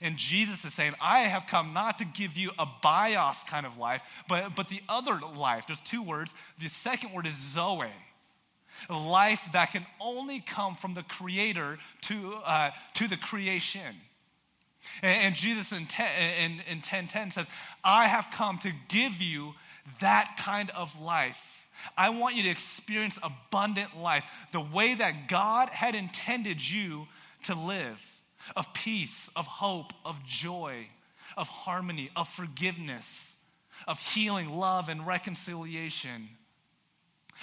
And 0.02 0.16
Jesus 0.16 0.64
is 0.64 0.74
saying, 0.74 0.94
I 1.00 1.20
have 1.20 1.46
come 1.48 1.72
not 1.72 1.98
to 1.98 2.04
give 2.04 2.36
you 2.36 2.50
a 2.58 2.66
bios 2.82 3.42
kind 3.44 3.64
of 3.64 3.78
life, 3.78 4.02
but, 4.28 4.54
but 4.54 4.68
the 4.68 4.82
other 4.88 5.18
life. 5.36 5.64
There's 5.66 5.80
two 5.80 6.02
words. 6.02 6.34
The 6.60 6.68
second 6.68 7.12
word 7.12 7.26
is 7.26 7.34
zoe, 7.34 7.90
life 8.90 9.40
that 9.52 9.72
can 9.72 9.86
only 10.00 10.40
come 10.40 10.76
from 10.76 10.94
the 10.94 11.02
Creator 11.02 11.78
to, 12.02 12.34
uh, 12.44 12.70
to 12.94 13.08
the 13.08 13.16
creation. 13.16 13.96
And, 15.02 15.26
and 15.26 15.34
Jesus 15.34 15.72
in 15.72 15.86
10, 15.86 16.06
in, 16.38 16.60
in 16.70 16.80
10, 16.82 17.08
10 17.08 17.30
says, 17.30 17.46
I 17.82 18.06
have 18.06 18.28
come 18.32 18.58
to 18.58 18.72
give 18.88 19.14
you 19.14 19.52
that 20.00 20.36
kind 20.38 20.70
of 20.70 20.98
life. 21.00 21.38
I 21.96 22.10
want 22.10 22.34
you 22.34 22.42
to 22.44 22.50
experience 22.50 23.18
abundant 23.22 23.96
life 23.96 24.24
the 24.52 24.60
way 24.60 24.94
that 24.94 25.28
God 25.28 25.68
had 25.68 25.94
intended 25.94 26.66
you 26.66 27.06
to 27.44 27.54
live 27.54 28.00
of 28.54 28.72
peace, 28.72 29.28
of 29.34 29.46
hope, 29.46 29.92
of 30.04 30.16
joy, 30.24 30.86
of 31.36 31.48
harmony, 31.48 32.10
of 32.14 32.28
forgiveness, 32.28 33.36
of 33.86 33.98
healing, 33.98 34.48
love, 34.48 34.88
and 34.88 35.06
reconciliation. 35.06 36.28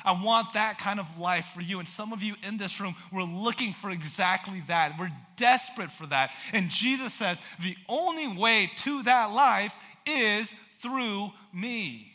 I 0.03 0.24
want 0.24 0.53
that 0.53 0.79
kind 0.79 1.00
of 1.00 1.19
life 1.19 1.45
for 1.53 1.62
you. 1.62 1.79
And 1.79 1.88
some 1.88 2.13
of 2.13 2.24
you 2.24 2.36
in 2.43 2.57
this 2.57 2.79
room, 2.79 2.95
we're 3.12 3.24
looking 3.24 3.74
for 3.74 3.91
exactly 3.91 4.63
that. 4.67 4.93
We're 5.00 5.12
desperate 5.38 5.91
for 5.91 6.07
that. 6.07 6.31
And 6.51 6.69
Jesus 6.69 7.13
says 7.13 7.38
the 7.62 7.75
only 7.88 8.27
way 8.27 8.72
to 8.77 9.03
that 9.03 9.31
life 9.31 9.74
is 10.05 10.53
through 10.81 11.29
me. 11.53 12.12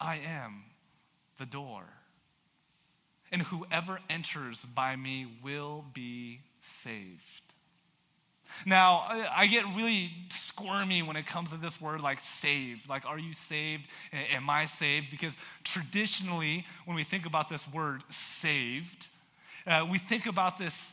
I 0.00 0.16
am 0.18 0.62
the 1.38 1.46
door. 1.46 1.82
And 3.32 3.42
whoever 3.42 3.98
enters 4.08 4.64
by 4.64 4.96
me 4.96 5.26
will 5.42 5.84
be 5.92 6.40
saved. 6.68 7.22
Now, 8.66 9.04
I 9.34 9.46
get 9.46 9.64
really 9.76 10.10
squirmy 10.30 11.02
when 11.02 11.16
it 11.16 11.26
comes 11.26 11.50
to 11.50 11.56
this 11.56 11.80
word 11.80 12.00
like 12.00 12.20
saved. 12.20 12.88
Like, 12.88 13.04
are 13.04 13.18
you 13.18 13.32
saved? 13.32 13.84
Am 14.12 14.48
I 14.50 14.66
saved? 14.66 15.10
Because 15.10 15.36
traditionally, 15.64 16.66
when 16.84 16.96
we 16.96 17.04
think 17.04 17.26
about 17.26 17.48
this 17.48 17.66
word 17.72 18.02
saved, 18.10 19.08
uh, 19.66 19.86
we 19.90 19.98
think 19.98 20.26
about 20.26 20.58
this 20.58 20.92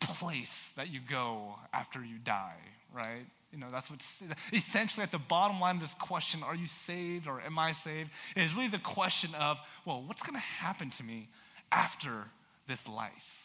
place 0.00 0.72
that 0.76 0.88
you 0.88 1.00
go 1.08 1.54
after 1.72 2.04
you 2.04 2.18
die, 2.18 2.56
right? 2.94 3.26
You 3.52 3.58
know, 3.58 3.68
that's 3.70 3.90
what's 3.90 4.22
essentially 4.52 5.02
at 5.02 5.12
the 5.12 5.18
bottom 5.18 5.60
line 5.60 5.76
of 5.76 5.80
this 5.80 5.94
question 5.94 6.42
are 6.42 6.54
you 6.54 6.66
saved 6.66 7.26
or 7.26 7.40
am 7.40 7.58
I 7.58 7.72
saved? 7.72 8.10
Is 8.36 8.54
really 8.54 8.68
the 8.68 8.78
question 8.78 9.34
of, 9.34 9.58
well, 9.84 10.02
what's 10.06 10.22
going 10.22 10.34
to 10.34 10.40
happen 10.40 10.90
to 10.90 11.02
me 11.02 11.28
after 11.72 12.24
this 12.66 12.86
life? 12.86 13.37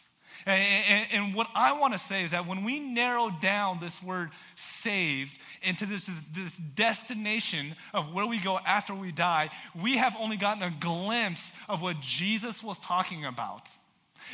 And, 0.46 0.62
and, 0.62 1.06
and, 1.12 1.34
what 1.34 1.48
I 1.54 1.78
want 1.78 1.94
to 1.94 1.98
say 1.98 2.22
is 2.22 2.32
that 2.32 2.46
when 2.46 2.64
we 2.64 2.78
narrow 2.78 3.30
down 3.30 3.80
this 3.80 4.02
word 4.02 4.30
saved 4.56 5.32
into 5.62 5.86
this, 5.86 6.10
this 6.34 6.54
destination 6.56 7.74
of 7.94 8.12
where 8.12 8.26
we 8.26 8.38
go 8.38 8.58
after 8.58 8.94
we 8.94 9.10
die, 9.10 9.50
we 9.80 9.96
have 9.96 10.14
only 10.18 10.36
gotten 10.36 10.62
a 10.62 10.74
glimpse 10.80 11.52
of 11.66 11.80
what 11.80 12.00
Jesus 12.00 12.62
was 12.62 12.78
talking 12.78 13.24
about. 13.24 13.68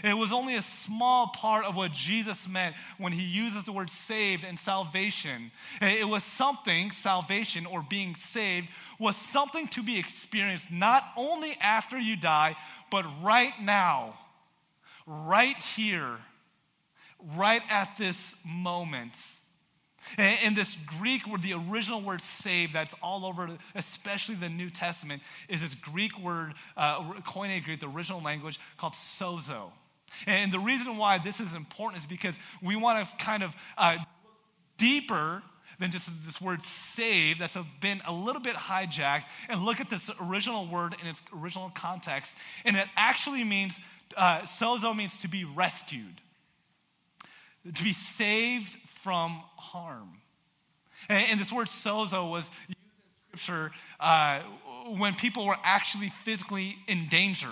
It 0.03 0.15
was 0.15 0.33
only 0.33 0.57
a 0.57 0.63
small 0.63 1.29
part 1.29 1.65
of 1.65 1.77
what 1.77 1.93
Jesus 1.93 2.49
meant 2.49 2.75
when 2.99 3.13
he 3.13 3.23
uses 3.23 3.65
the 3.65 3.73
word 3.73 3.91
saved 3.91 4.45
and 4.45 4.59
salvation. 4.59 5.51
It 5.81 6.09
was 6.09 6.25
something, 6.25 6.91
salvation 6.91 7.67
or 7.67 7.85
being 7.89 8.15
saved, 8.15 8.69
was 8.99 9.17
something 9.17 9.69
to 9.69 9.83
be 9.83 9.99
experienced 9.99 10.71
not 10.71 11.05
only 11.17 11.57
after 11.61 11.99
you 11.99 12.17
die, 12.17 12.57
but 12.91 13.05
right 13.23 13.53
now 13.61 14.19
right 15.11 15.57
here, 15.57 16.19
right 17.37 17.63
at 17.69 17.97
this 17.99 18.35
moment. 18.45 19.17
And, 20.17 20.57
this 20.57 20.77
Greek 20.99 21.27
word, 21.27 21.43
the 21.43 21.53
original 21.53 22.01
word 22.01 22.23
saved, 22.23 22.75
that's 22.75 22.95
all 23.03 23.27
over, 23.27 23.51
especially 23.75 24.35
the 24.37 24.49
New 24.49 24.71
Testament, 24.71 25.23
is 25.49 25.61
this 25.61 25.75
Greek 25.75 26.19
word, 26.19 26.55
uh, 26.77 27.03
Koine 27.21 27.63
Greek, 27.63 27.81
the 27.81 27.89
original 27.89 28.23
language, 28.23 28.59
called 28.79 28.95
sozo. 28.95 29.73
And 30.27 30.53
the 30.53 30.59
reason 30.59 30.97
why 30.97 31.19
this 31.19 31.39
is 31.39 31.55
important 31.55 32.01
is 32.03 32.07
because 32.07 32.37
we 32.63 32.77
want 32.77 33.07
to 33.07 33.25
kind 33.25 33.43
of 33.43 33.55
uh, 33.77 33.99
deeper 34.79 35.43
than 35.79 35.91
just 35.91 36.11
this 36.27 36.41
word 36.41 36.63
saved 36.63 37.41
that's 37.41 37.57
been 37.81 38.01
a 38.07 38.13
little 38.13 38.43
bit 38.43 38.57
hijacked 38.57 39.25
and 39.49 39.63
look 39.65 39.81
at 39.81 39.91
this 39.91 40.11
original 40.21 40.67
word 40.67 40.95
in 41.01 41.09
its 41.09 41.23
original 41.37 41.71
context. 41.75 42.35
And 42.65 42.77
it 42.77 42.87
actually 42.97 43.45
means 43.45 43.79
uh, 44.17 44.41
sozo 44.43 44.97
means 44.97 45.17
to 45.19 45.29
be 45.29 45.45
rescued, 45.45 46.21
to 47.75 47.85
be 47.85 47.93
saved 47.93 48.77
from 49.03 49.43
harm. 49.57 50.09
And, 51.09 51.27
and 51.31 51.41
this 51.41 51.53
word 51.53 51.69
sozo 51.69 52.31
was 52.31 52.51
used 52.69 52.79
in 52.79 53.39
scripture 53.39 53.73
uh, 53.99 54.41
when 54.99 55.15
people 55.15 55.47
were 55.47 55.57
actually 55.63 56.13
physically 56.25 56.77
in 56.89 57.09
danger. 57.09 57.51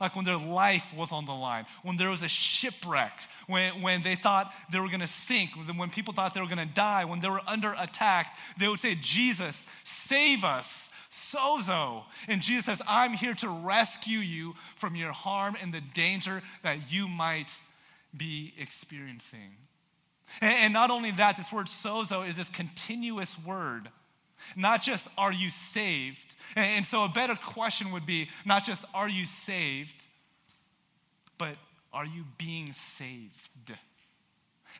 Like 0.00 0.14
when 0.14 0.24
their 0.24 0.38
life 0.38 0.84
was 0.96 1.10
on 1.10 1.24
the 1.24 1.32
line, 1.32 1.66
when 1.82 1.96
there 1.96 2.08
was 2.08 2.22
a 2.22 2.28
shipwreck, 2.28 3.12
when, 3.48 3.82
when 3.82 4.02
they 4.02 4.14
thought 4.14 4.52
they 4.70 4.78
were 4.78 4.86
going 4.86 5.00
to 5.00 5.08
sink, 5.08 5.50
when 5.76 5.90
people 5.90 6.14
thought 6.14 6.34
they 6.34 6.40
were 6.40 6.46
going 6.46 6.58
to 6.58 6.72
die, 6.72 7.04
when 7.04 7.18
they 7.18 7.28
were 7.28 7.40
under 7.48 7.74
attack, 7.76 8.36
they 8.60 8.68
would 8.68 8.78
say, 8.78 8.94
Jesus, 8.94 9.66
save 9.82 10.44
us 10.44 10.90
sozo. 11.10 12.04
And 12.26 12.42
Jesus 12.42 12.66
says, 12.66 12.82
I'm 12.86 13.12
here 13.12 13.34
to 13.34 13.48
rescue 13.48 14.18
you 14.18 14.54
from 14.76 14.96
your 14.96 15.12
harm 15.12 15.56
and 15.60 15.72
the 15.72 15.82
danger 15.94 16.42
that 16.62 16.90
you 16.90 17.08
might 17.08 17.52
be 18.16 18.54
experiencing. 18.58 19.56
And, 20.40 20.54
and 20.54 20.72
not 20.72 20.90
only 20.90 21.10
that, 21.12 21.36
this 21.36 21.52
word 21.52 21.66
sozo 21.66 22.28
is 22.28 22.36
this 22.36 22.48
continuous 22.48 23.34
word. 23.46 23.88
Not 24.56 24.82
just 24.82 25.08
are 25.16 25.32
you 25.32 25.50
saved. 25.50 26.34
And, 26.56 26.66
and 26.66 26.86
so 26.86 27.04
a 27.04 27.08
better 27.08 27.34
question 27.34 27.92
would 27.92 28.06
be 28.06 28.28
not 28.44 28.64
just 28.64 28.84
are 28.94 29.08
you 29.08 29.24
saved, 29.24 29.94
but 31.38 31.56
are 31.92 32.06
you 32.06 32.24
being 32.36 32.72
saved? 32.72 33.72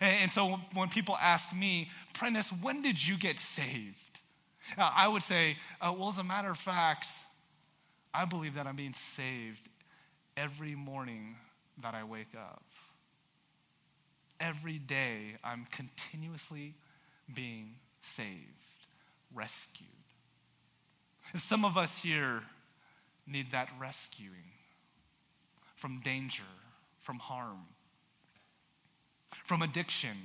And, 0.01 0.17
and 0.23 0.31
so 0.31 0.59
when 0.75 0.89
people 0.89 1.17
ask 1.21 1.53
me, 1.53 1.91
Prentice, 2.15 2.51
when 2.61 2.83
did 2.83 3.05
you 3.05 3.17
get 3.17 3.39
saved? 3.39 3.97
Uh, 4.77 4.91
I 4.95 5.09
would 5.09 5.23
say, 5.23 5.57
uh, 5.81 5.95
well, 5.97 6.09
as 6.09 6.19
a 6.19 6.25
matter 6.25 6.51
of 6.51 6.59
fact, 6.59 7.07
I 8.13 8.25
believe 8.25 8.55
that 8.55 8.67
I'm 8.67 8.77
being 8.77 8.95
saved 8.95 9.69
every 10.37 10.75
morning 10.75 11.37
that 11.83 11.95
I 11.95 12.05
wake 12.05 12.35
up. 12.37 12.63
Every 14.41 14.79
day, 14.79 15.37
I'm 15.43 15.67
continuously 15.71 16.75
being 17.33 17.75
saved, 18.03 18.87
rescued. 19.35 19.89
And 21.33 21.43
some 21.43 21.65
of 21.65 21.77
us 21.77 21.99
here 21.99 22.43
need 23.27 23.53
that 23.53 23.69
rescuing 23.79 24.53
from 25.77 26.01
danger, 26.01 26.45
from 27.03 27.19
harm, 27.19 27.67
from 29.45 29.63
addiction, 29.63 30.17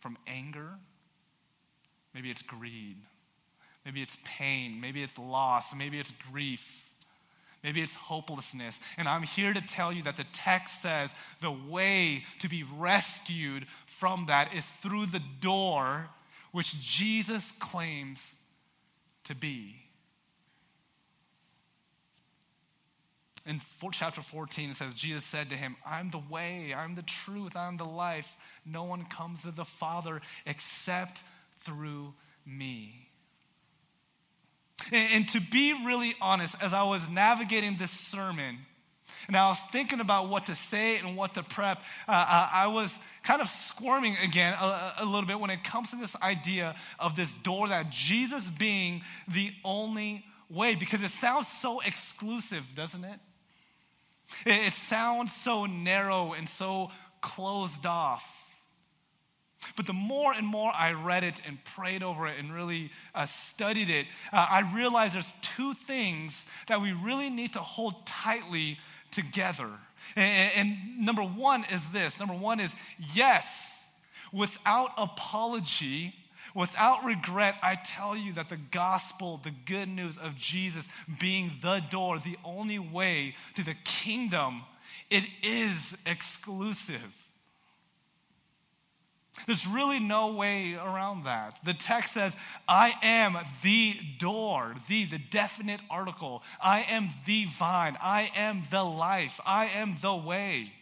from 0.00 0.18
anger 0.26 0.78
Maybe 2.16 2.30
it's 2.30 2.40
greed. 2.40 2.96
Maybe 3.84 4.00
it's 4.00 4.16
pain. 4.24 4.80
Maybe 4.80 5.02
it's 5.02 5.18
loss. 5.18 5.74
Maybe 5.76 6.00
it's 6.00 6.14
grief. 6.32 6.64
Maybe 7.62 7.82
it's 7.82 7.92
hopelessness. 7.92 8.80
And 8.96 9.06
I'm 9.06 9.22
here 9.22 9.52
to 9.52 9.60
tell 9.60 9.92
you 9.92 10.02
that 10.04 10.16
the 10.16 10.24
text 10.32 10.80
says 10.80 11.14
the 11.42 11.50
way 11.50 12.24
to 12.38 12.48
be 12.48 12.64
rescued 12.78 13.66
from 13.98 14.26
that 14.28 14.54
is 14.54 14.64
through 14.82 15.06
the 15.06 15.20
door 15.42 16.08
which 16.52 16.80
Jesus 16.80 17.52
claims 17.58 18.34
to 19.24 19.34
be. 19.34 19.76
In 23.44 23.60
chapter 23.92 24.22
14, 24.22 24.70
it 24.70 24.76
says, 24.76 24.94
Jesus 24.94 25.24
said 25.24 25.50
to 25.50 25.54
him, 25.54 25.76
I'm 25.86 26.10
the 26.10 26.22
way, 26.30 26.74
I'm 26.74 26.94
the 26.94 27.02
truth, 27.02 27.54
I'm 27.56 27.76
the 27.76 27.84
life. 27.84 28.26
No 28.64 28.84
one 28.84 29.04
comes 29.04 29.42
to 29.42 29.50
the 29.50 29.66
Father 29.66 30.22
except 30.46 31.22
through 31.66 32.14
me. 32.46 33.08
And, 34.92 35.08
and 35.12 35.28
to 35.30 35.40
be 35.40 35.72
really 35.84 36.14
honest, 36.20 36.56
as 36.60 36.72
I 36.72 36.84
was 36.84 37.06
navigating 37.08 37.76
this 37.76 37.90
sermon, 37.90 38.58
and 39.26 39.36
I 39.36 39.48
was 39.48 39.58
thinking 39.72 40.00
about 40.00 40.28
what 40.28 40.46
to 40.46 40.54
say 40.54 40.98
and 40.98 41.16
what 41.16 41.34
to 41.34 41.42
prep. 41.42 41.78
Uh, 42.06 42.12
uh 42.12 42.48
I 42.52 42.68
was 42.68 42.96
kind 43.24 43.42
of 43.42 43.48
squirming 43.48 44.16
again 44.22 44.54
a, 44.54 44.94
a, 44.98 45.04
little 45.04 45.26
bit 45.26 45.40
when 45.40 45.50
it 45.50 45.64
comes 45.64 45.90
to 45.90 45.96
this 45.96 46.14
idea 46.22 46.76
of 46.98 47.16
this 47.16 47.32
door 47.42 47.68
that 47.68 47.90
Jesus 47.90 48.48
being 48.50 49.02
the 49.26 49.52
only 49.64 50.24
way, 50.48 50.76
because 50.76 51.02
it 51.02 51.10
sounds 51.10 51.48
so 51.48 51.80
exclusive, 51.80 52.64
doesn't 52.76 53.04
it? 53.04 53.18
It, 54.44 54.66
it 54.66 54.72
sounds 54.72 55.34
so 55.34 55.66
narrow 55.66 56.34
and 56.34 56.48
so 56.48 56.90
closed 57.20 57.84
off. 57.84 58.24
But 59.76 59.86
the 59.86 59.92
more 59.92 60.32
and 60.32 60.46
more 60.46 60.72
I 60.72 60.92
read 60.92 61.24
it 61.24 61.40
and 61.46 61.58
prayed 61.76 62.02
over 62.02 62.26
it 62.26 62.38
and 62.38 62.52
really 62.52 62.90
uh, 63.14 63.26
studied 63.26 63.90
it, 63.90 64.06
uh, 64.32 64.46
I 64.48 64.72
realized 64.74 65.14
there's 65.14 65.32
two 65.42 65.74
things 65.74 66.46
that 66.68 66.80
we 66.80 66.92
really 66.92 67.30
need 67.30 67.54
to 67.54 67.60
hold 67.60 68.06
tightly 68.06 68.78
together. 69.10 69.68
And, 70.14 70.52
and 70.54 71.00
number 71.00 71.22
one 71.22 71.64
is 71.72 71.82
this 71.92 72.18
number 72.18 72.34
one 72.34 72.60
is 72.60 72.74
yes, 73.14 73.74
without 74.32 74.92
apology, 74.96 76.14
without 76.54 77.04
regret, 77.04 77.58
I 77.62 77.76
tell 77.76 78.16
you 78.16 78.32
that 78.34 78.48
the 78.48 78.56
gospel, 78.56 79.40
the 79.42 79.52
good 79.66 79.88
news 79.88 80.16
of 80.16 80.36
Jesus 80.36 80.88
being 81.20 81.52
the 81.62 81.80
door, 81.90 82.18
the 82.18 82.38
only 82.44 82.78
way 82.78 83.34
to 83.56 83.64
the 83.64 83.74
kingdom, 83.84 84.62
it 85.10 85.24
is 85.42 85.96
exclusive. 86.06 87.12
There's 89.46 89.66
really 89.66 90.00
no 90.00 90.32
way 90.32 90.74
around 90.74 91.24
that. 91.24 91.58
The 91.64 91.74
text 91.74 92.14
says, 92.14 92.34
I 92.66 92.94
am 93.02 93.36
the 93.62 93.96
door, 94.18 94.74
the, 94.88 95.04
the 95.04 95.18
definite 95.18 95.80
article. 95.90 96.42
I 96.62 96.82
am 96.82 97.10
the 97.26 97.46
vine. 97.58 97.96
I 98.00 98.30
am 98.34 98.64
the 98.70 98.82
life. 98.82 99.38
I 99.44 99.66
am 99.66 99.96
the 100.00 100.14
way. 100.14 100.72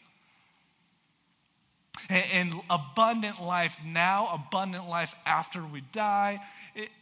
And, 2.08 2.24
and 2.32 2.60
abundant 2.70 3.42
life 3.42 3.76
now, 3.84 4.28
abundant 4.48 4.88
life 4.88 5.14
after 5.26 5.64
we 5.64 5.82
die, 5.92 6.40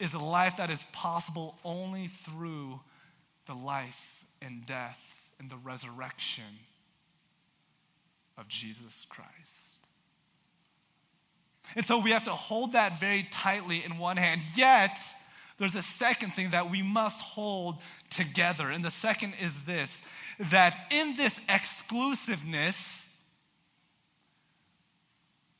is 0.00 0.14
a 0.14 0.18
life 0.18 0.56
that 0.58 0.70
is 0.70 0.84
possible 0.92 1.56
only 1.64 2.10
through 2.24 2.80
the 3.46 3.54
life 3.54 4.24
and 4.40 4.64
death 4.66 4.98
and 5.38 5.50
the 5.50 5.56
resurrection 5.56 6.44
of 8.36 8.48
Jesus 8.48 9.06
Christ. 9.08 9.61
And 11.76 11.86
so 11.86 11.98
we 11.98 12.10
have 12.10 12.24
to 12.24 12.32
hold 12.32 12.72
that 12.72 13.00
very 13.00 13.26
tightly 13.30 13.84
in 13.84 13.98
one 13.98 14.16
hand. 14.16 14.42
Yet, 14.54 14.98
there's 15.58 15.74
a 15.74 15.82
second 15.82 16.32
thing 16.32 16.50
that 16.50 16.70
we 16.70 16.82
must 16.82 17.20
hold 17.20 17.76
together. 18.10 18.70
And 18.70 18.84
the 18.84 18.90
second 18.90 19.34
is 19.40 19.54
this 19.66 20.02
that 20.50 20.76
in 20.90 21.14
this 21.16 21.38
exclusiveness, 21.48 23.08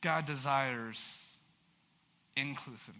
God 0.01 0.25
desires 0.25 1.23
inclusiveness. 2.35 2.99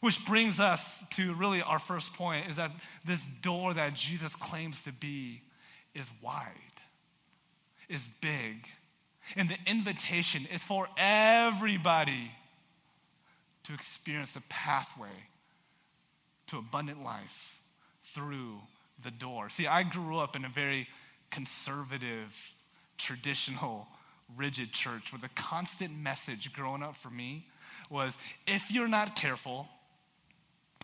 Which 0.00 0.24
brings 0.26 0.60
us 0.60 1.02
to 1.12 1.34
really 1.34 1.62
our 1.62 1.78
first 1.78 2.12
point 2.14 2.48
is 2.48 2.56
that 2.56 2.70
this 3.04 3.20
door 3.42 3.74
that 3.74 3.94
Jesus 3.94 4.36
claims 4.36 4.82
to 4.84 4.92
be 4.92 5.42
is 5.94 6.06
wide, 6.22 6.52
is 7.88 8.02
big, 8.20 8.68
and 9.36 9.48
the 9.48 9.58
invitation 9.66 10.46
is 10.52 10.62
for 10.62 10.88
everybody 10.96 12.32
to 13.64 13.74
experience 13.74 14.32
the 14.32 14.42
pathway 14.48 15.08
to 16.48 16.58
abundant 16.58 17.04
life 17.04 17.60
through 18.14 18.56
the 19.04 19.10
door. 19.10 19.50
See, 19.50 19.66
I 19.66 19.82
grew 19.82 20.18
up 20.18 20.34
in 20.34 20.44
a 20.44 20.48
very 20.48 20.88
conservative, 21.30 22.34
traditional, 22.96 23.86
rigid 24.36 24.72
church 24.72 25.12
where 25.12 25.20
the 25.20 25.28
constant 25.30 25.96
message 25.96 26.52
growing 26.52 26.82
up 26.82 26.96
for 26.96 27.10
me 27.10 27.46
was 27.90 28.16
if 28.46 28.70
you're 28.70 28.88
not 28.88 29.16
careful, 29.16 29.66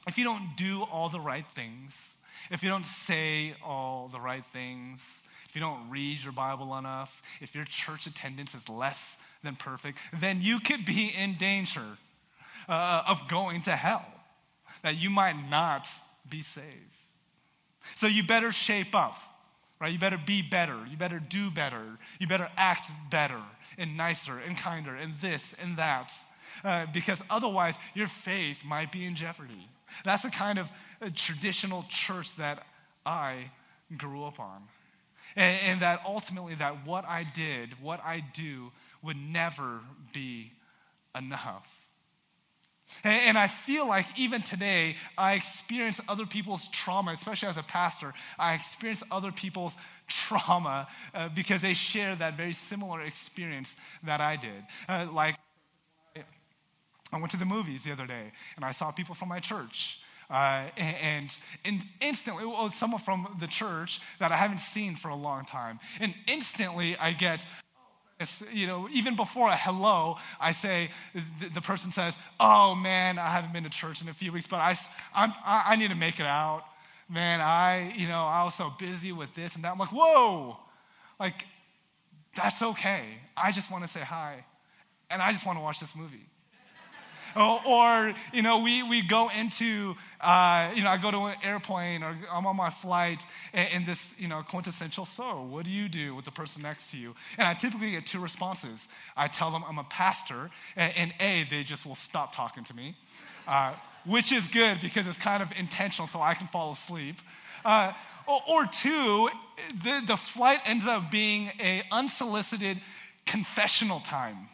if 0.06 0.16
you 0.18 0.24
don't 0.24 0.54
do 0.56 0.82
all 0.82 1.08
the 1.08 1.20
right 1.20 1.46
things, 1.54 2.14
if 2.50 2.62
you 2.62 2.68
don't 2.68 2.86
say 2.86 3.54
all 3.64 4.08
the 4.08 4.20
right 4.20 4.44
things, 4.52 5.22
if 5.54 5.58
you 5.58 5.62
don't 5.64 5.88
read 5.88 6.20
your 6.20 6.32
Bible 6.32 6.76
enough, 6.76 7.22
if 7.40 7.54
your 7.54 7.64
church 7.64 8.08
attendance 8.08 8.56
is 8.56 8.68
less 8.68 9.16
than 9.44 9.54
perfect, 9.54 9.98
then 10.18 10.42
you 10.42 10.58
could 10.58 10.84
be 10.84 11.14
in 11.16 11.36
danger 11.36 11.84
uh, 12.68 13.04
of 13.06 13.20
going 13.28 13.62
to 13.62 13.70
hell, 13.70 14.04
that 14.82 14.96
you 14.96 15.10
might 15.10 15.36
not 15.48 15.86
be 16.28 16.42
saved. 16.42 16.66
So 17.94 18.08
you 18.08 18.24
better 18.24 18.50
shape 18.50 18.96
up, 18.96 19.16
right? 19.80 19.92
You 19.92 19.98
better 20.00 20.18
be 20.18 20.42
better. 20.42 20.76
You 20.90 20.96
better 20.96 21.20
do 21.20 21.52
better. 21.52 21.84
You 22.18 22.26
better 22.26 22.48
act 22.56 22.90
better 23.08 23.40
and 23.78 23.96
nicer 23.96 24.40
and 24.40 24.58
kinder 24.58 24.96
and 24.96 25.14
this 25.20 25.54
and 25.62 25.76
that. 25.76 26.10
Uh, 26.64 26.86
because 26.92 27.22
otherwise, 27.30 27.76
your 27.94 28.08
faith 28.08 28.64
might 28.64 28.90
be 28.90 29.04
in 29.04 29.14
jeopardy. 29.14 29.68
That's 30.04 30.24
the 30.24 30.30
kind 30.30 30.58
of 30.58 30.66
uh, 31.00 31.10
traditional 31.14 31.84
church 31.88 32.36
that 32.38 32.66
I 33.06 33.52
grew 33.96 34.24
up 34.24 34.40
on. 34.40 34.60
And, 35.36 35.60
and 35.62 35.82
that 35.82 36.00
ultimately 36.06 36.54
that 36.56 36.86
what 36.86 37.04
I 37.04 37.24
did, 37.34 37.80
what 37.82 38.00
I 38.04 38.24
do, 38.34 38.70
would 39.02 39.16
never 39.16 39.80
be 40.12 40.52
enough. 41.16 41.66
And, 43.02 43.36
I 43.36 43.48
feel 43.48 43.88
like 43.88 44.06
even 44.16 44.42
today, 44.42 44.96
I 45.18 45.34
experience 45.34 46.00
other 46.08 46.26
people's 46.26 46.68
trauma, 46.68 47.12
especially 47.12 47.48
as 47.48 47.56
a 47.56 47.62
pastor. 47.62 48.14
I 48.38 48.54
experience 48.54 49.02
other 49.10 49.32
people's 49.32 49.74
trauma 50.08 50.86
uh, 51.12 51.28
because 51.30 51.60
they 51.62 51.72
share 51.72 52.14
that 52.16 52.36
very 52.36 52.52
similar 52.52 53.02
experience 53.02 53.74
that 54.04 54.20
I 54.20 54.36
did. 54.36 54.64
Uh, 54.88 55.06
like, 55.12 55.36
I 57.12 57.18
went 57.18 57.30
to 57.30 57.36
the 57.36 57.44
movies 57.44 57.84
the 57.84 57.92
other 57.92 58.06
day 58.06 58.32
and 58.56 58.64
I 58.64 58.72
saw 58.72 58.90
people 58.90 59.14
from 59.14 59.28
my 59.28 59.38
church 59.38 60.00
uh, 60.30 60.68
and, 60.76 61.30
and 61.64 61.80
instantly, 62.00 62.46
well, 62.46 62.70
someone 62.70 63.00
from 63.00 63.36
the 63.40 63.46
church 63.46 64.00
that 64.18 64.32
I 64.32 64.36
haven't 64.36 64.58
seen 64.58 64.96
for 64.96 65.08
a 65.08 65.16
long 65.16 65.44
time. 65.44 65.80
And 66.00 66.14
instantly 66.26 66.96
I 66.96 67.12
get, 67.12 67.46
you 68.52 68.66
know, 68.66 68.88
even 68.90 69.16
before 69.16 69.48
a 69.48 69.56
hello, 69.56 70.16
I 70.40 70.52
say, 70.52 70.90
the, 71.40 71.48
the, 71.50 71.60
person 71.60 71.92
says, 71.92 72.14
Oh 72.40 72.74
man, 72.74 73.18
I 73.18 73.28
haven't 73.28 73.52
been 73.52 73.64
to 73.64 73.70
church 73.70 74.00
in 74.00 74.08
a 74.08 74.14
few 74.14 74.32
weeks, 74.32 74.46
but 74.46 74.56
I, 74.56 74.76
I'm, 75.14 75.32
I, 75.44 75.64
I 75.68 75.76
need 75.76 75.88
to 75.88 75.94
make 75.94 76.20
it 76.20 76.26
out. 76.26 76.64
Man, 77.08 77.40
I, 77.40 77.92
you 77.96 78.08
know, 78.08 78.24
I 78.24 78.44
was 78.44 78.54
so 78.54 78.72
busy 78.78 79.12
with 79.12 79.34
this 79.34 79.56
and 79.56 79.64
that. 79.64 79.72
I'm 79.72 79.78
like, 79.78 79.92
Whoa, 79.92 80.56
like, 81.20 81.44
that's 82.34 82.62
okay. 82.62 83.04
I 83.36 83.52
just 83.52 83.70
want 83.70 83.84
to 83.84 83.90
say 83.90 84.00
hi. 84.00 84.44
And 85.10 85.22
I 85.22 85.32
just 85.32 85.46
want 85.46 85.58
to 85.58 85.62
watch 85.62 85.80
this 85.80 85.94
movie. 85.94 86.26
Or, 87.36 88.14
you 88.32 88.42
know, 88.42 88.58
we, 88.58 88.82
we 88.82 89.02
go 89.02 89.28
into, 89.28 89.94
uh, 90.20 90.70
you 90.74 90.82
know, 90.82 90.90
I 90.90 90.96
go 90.96 91.10
to 91.10 91.18
an 91.26 91.36
airplane 91.42 92.02
or 92.02 92.16
I'm 92.32 92.46
on 92.46 92.56
my 92.56 92.70
flight 92.70 93.24
and, 93.52 93.68
and, 93.72 93.86
this, 93.86 94.14
you 94.18 94.28
know, 94.28 94.42
quintessential, 94.48 95.04
so 95.04 95.42
what 95.42 95.64
do 95.64 95.70
you 95.70 95.88
do 95.88 96.14
with 96.14 96.24
the 96.24 96.30
person 96.30 96.62
next 96.62 96.90
to 96.92 96.96
you? 96.96 97.14
And 97.36 97.46
I 97.46 97.54
typically 97.54 97.90
get 97.90 98.06
two 98.06 98.20
responses. 98.20 98.88
I 99.16 99.28
tell 99.28 99.50
them 99.50 99.64
I'm 99.68 99.78
a 99.78 99.84
pastor, 99.84 100.50
and, 100.76 100.92
and 100.96 101.14
A, 101.20 101.44
they 101.50 101.62
just 101.62 101.84
will 101.84 101.94
stop 101.94 102.34
talking 102.34 102.64
to 102.64 102.74
me, 102.74 102.96
uh, 103.48 103.74
which 104.06 104.32
is 104.32 104.48
good 104.48 104.80
because 104.80 105.06
it's 105.06 105.18
kind 105.18 105.42
of 105.42 105.48
intentional 105.56 106.06
so 106.08 106.20
I 106.20 106.34
can 106.34 106.46
fall 106.48 106.72
asleep. 106.72 107.16
Uh, 107.64 107.92
or, 108.26 108.40
or, 108.48 108.66
two, 108.66 109.28
the, 109.82 110.02
the 110.06 110.16
flight 110.16 110.60
ends 110.64 110.86
up 110.86 111.10
being 111.10 111.50
a 111.60 111.82
unsolicited 111.90 112.80
confessional 113.26 114.00
time 114.00 114.48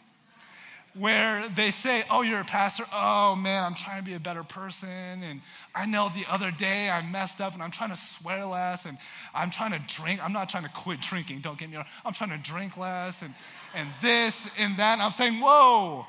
where 0.94 1.48
they 1.54 1.70
say, 1.70 2.04
Oh, 2.10 2.22
you're 2.22 2.40
a 2.40 2.44
pastor. 2.44 2.84
Oh, 2.92 3.36
man, 3.36 3.62
I'm 3.62 3.74
trying 3.74 3.98
to 3.98 4.04
be 4.04 4.14
a 4.14 4.20
better 4.20 4.42
person. 4.42 4.88
And 4.88 5.40
I 5.74 5.86
know 5.86 6.10
the 6.12 6.26
other 6.28 6.50
day 6.50 6.90
I 6.90 7.04
messed 7.06 7.40
up 7.40 7.54
and 7.54 7.62
I'm 7.62 7.70
trying 7.70 7.90
to 7.90 7.96
swear 7.96 8.44
less 8.44 8.86
and 8.86 8.98
I'm 9.34 9.50
trying 9.50 9.72
to 9.72 9.80
drink. 9.94 10.20
I'm 10.22 10.32
not 10.32 10.48
trying 10.48 10.64
to 10.64 10.70
quit 10.70 11.00
drinking, 11.00 11.40
don't 11.40 11.58
get 11.58 11.70
me 11.70 11.76
wrong. 11.76 11.86
I'm 12.04 12.12
trying 12.12 12.30
to 12.30 12.38
drink 12.38 12.76
less 12.76 13.22
and, 13.22 13.34
and 13.74 13.88
this 14.02 14.36
and 14.58 14.78
that. 14.78 14.94
And 14.94 15.02
I'm 15.02 15.12
saying, 15.12 15.40
Whoa, 15.40 16.06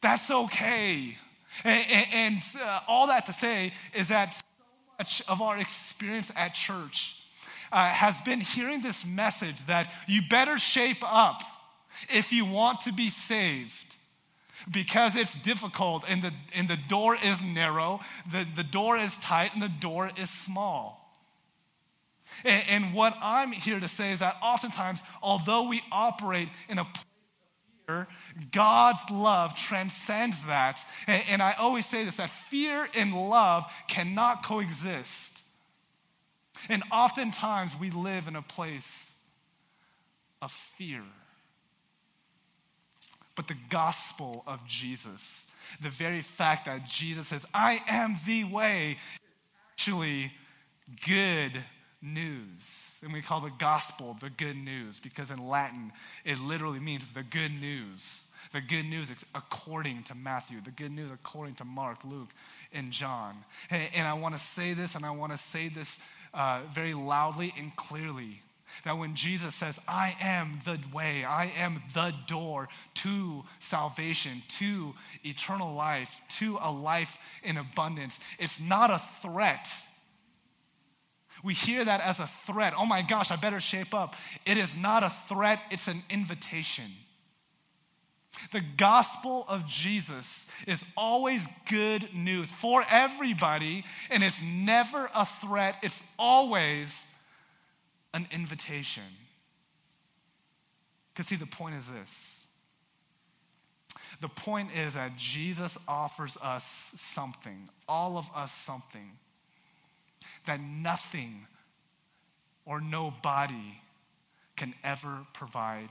that's 0.00 0.30
okay. 0.30 1.16
And, 1.64 1.86
and, 1.90 2.06
and 2.12 2.42
uh, 2.62 2.80
all 2.88 3.06
that 3.08 3.26
to 3.26 3.32
say 3.32 3.72
is 3.94 4.08
that 4.08 4.34
so 4.34 4.42
much 4.98 5.22
of 5.28 5.42
our 5.42 5.58
experience 5.58 6.30
at 6.36 6.54
church 6.54 7.16
uh, 7.70 7.88
has 7.90 8.14
been 8.24 8.40
hearing 8.40 8.82
this 8.82 9.04
message 9.04 9.66
that 9.66 9.90
you 10.06 10.22
better 10.28 10.58
shape 10.58 11.02
up 11.02 11.42
if 12.10 12.32
you 12.32 12.44
want 12.44 12.82
to 12.82 12.92
be 12.92 13.08
saved 13.08 13.91
because 14.70 15.16
it's 15.16 15.36
difficult 15.38 16.04
and 16.08 16.22
the, 16.22 16.32
and 16.54 16.68
the 16.68 16.78
door 16.88 17.16
is 17.16 17.40
narrow, 17.40 18.00
the, 18.30 18.46
the 18.54 18.62
door 18.62 18.96
is 18.96 19.16
tight, 19.18 19.52
and 19.54 19.62
the 19.62 19.68
door 19.68 20.10
is 20.16 20.30
small. 20.30 20.98
And, 22.44 22.64
and 22.68 22.94
what 22.94 23.14
I'm 23.20 23.52
here 23.52 23.80
to 23.80 23.88
say 23.88 24.12
is 24.12 24.20
that 24.20 24.36
oftentimes, 24.42 25.00
although 25.22 25.68
we 25.68 25.82
operate 25.90 26.48
in 26.68 26.78
a 26.78 26.84
place 26.84 26.96
of 26.96 27.86
fear, 27.86 28.08
God's 28.52 29.10
love 29.10 29.56
transcends 29.56 30.40
that. 30.46 30.84
And, 31.06 31.22
and 31.28 31.42
I 31.42 31.52
always 31.52 31.86
say 31.86 32.04
this 32.04 32.16
that 32.16 32.30
fear 32.50 32.88
and 32.94 33.14
love 33.14 33.64
cannot 33.88 34.44
coexist. 34.44 35.42
And 36.68 36.84
oftentimes, 36.92 37.72
we 37.78 37.90
live 37.90 38.28
in 38.28 38.36
a 38.36 38.42
place 38.42 39.12
of 40.40 40.52
fear 40.76 41.02
but 43.34 43.48
the 43.48 43.56
gospel 43.70 44.42
of 44.46 44.66
Jesus. 44.66 45.46
The 45.80 45.90
very 45.90 46.22
fact 46.22 46.66
that 46.66 46.86
Jesus 46.86 47.28
says, 47.28 47.46
I 47.54 47.82
am 47.88 48.18
the 48.26 48.44
way, 48.44 48.92
is 48.92 48.98
actually 49.74 50.32
good 51.06 51.62
news. 52.02 52.98
And 53.02 53.12
we 53.12 53.22
call 53.22 53.40
the 53.40 53.52
gospel 53.58 54.16
the 54.20 54.30
good 54.30 54.56
news 54.56 55.00
because 55.00 55.30
in 55.30 55.48
Latin 55.48 55.92
it 56.24 56.38
literally 56.38 56.80
means 56.80 57.04
the 57.14 57.22
good 57.22 57.52
news. 57.52 58.24
The 58.52 58.60
good 58.60 58.84
news 58.84 59.08
according 59.34 60.02
to 60.04 60.14
Matthew, 60.14 60.60
the 60.60 60.72
good 60.72 60.90
news 60.90 61.10
according 61.10 61.54
to 61.56 61.64
Mark, 61.64 61.98
Luke, 62.04 62.28
and 62.72 62.92
John. 62.92 63.36
And, 63.70 64.06
I 64.06 64.12
want 64.12 64.36
to 64.36 64.40
say 64.40 64.74
this, 64.74 64.94
and 64.94 65.06
I 65.06 65.10
want 65.10 65.32
to 65.32 65.38
say 65.38 65.68
this 65.68 65.98
uh, 66.34 66.60
very 66.74 66.92
loudly 66.92 67.54
and 67.56 67.74
clearly 67.76 68.42
that 68.84 68.98
when 68.98 69.14
Jesus 69.14 69.54
says, 69.54 69.78
I 69.86 70.16
am 70.20 70.60
the 70.64 70.78
way, 70.94 71.24
I 71.24 71.52
am 71.56 71.82
the 71.94 72.12
door 72.26 72.68
to 72.94 73.44
salvation, 73.60 74.42
to 74.58 74.94
eternal 75.24 75.74
life, 75.74 76.10
to 76.38 76.58
a 76.60 76.70
life 76.70 77.18
in 77.42 77.56
abundance, 77.56 78.18
it's 78.38 78.60
not 78.60 78.90
a 78.90 79.02
threat. 79.22 79.68
We 81.44 81.54
hear 81.54 81.84
that 81.84 82.00
as 82.00 82.20
a 82.20 82.30
threat. 82.46 82.74
Oh 82.76 82.86
my 82.86 83.02
gosh, 83.02 83.30
I 83.30 83.36
better 83.36 83.60
shape 83.60 83.94
up. 83.94 84.14
It 84.46 84.58
is 84.58 84.76
not 84.76 85.02
a 85.02 85.12
threat, 85.28 85.60
it's 85.70 85.88
an 85.88 86.02
invitation. 86.08 86.90
The 88.52 88.62
gospel 88.76 89.44
of 89.48 89.66
Jesus 89.66 90.46
is 90.66 90.82
always 90.96 91.46
good 91.68 92.08
news 92.14 92.50
for 92.50 92.84
everybody, 92.88 93.84
and 94.10 94.22
it's 94.22 94.40
never 94.42 95.10
a 95.14 95.26
threat, 95.40 95.76
it's 95.82 96.02
always 96.18 97.04
an 98.14 98.28
invitation. 98.30 99.02
Because, 101.12 101.28
see, 101.28 101.36
the 101.36 101.46
point 101.46 101.76
is 101.76 101.84
this 101.88 102.38
the 104.20 104.28
point 104.28 104.70
is 104.76 104.94
that 104.94 105.16
Jesus 105.16 105.76
offers 105.88 106.36
us 106.40 106.92
something, 106.96 107.68
all 107.88 108.16
of 108.16 108.26
us 108.34 108.52
something, 108.52 109.10
that 110.46 110.60
nothing 110.60 111.46
or 112.64 112.80
nobody 112.80 113.80
can 114.56 114.74
ever 114.84 115.26
provide 115.34 115.88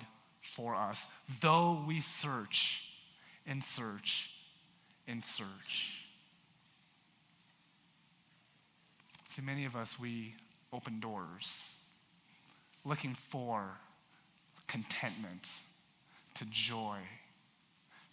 for 0.56 0.76
us, 0.76 1.06
though 1.42 1.84
we 1.86 2.00
search 2.00 2.84
and 3.46 3.64
search 3.64 4.30
and 5.08 5.26
search. 5.26 6.06
See, 9.30 9.42
many 9.42 9.66
of 9.66 9.76
us, 9.76 10.00
we 10.00 10.36
open 10.74 11.00
doors 11.00 11.76
looking 12.86 13.16
for 13.30 13.78
contentment, 14.68 15.48
to 16.36 16.46
joy, 16.46 16.98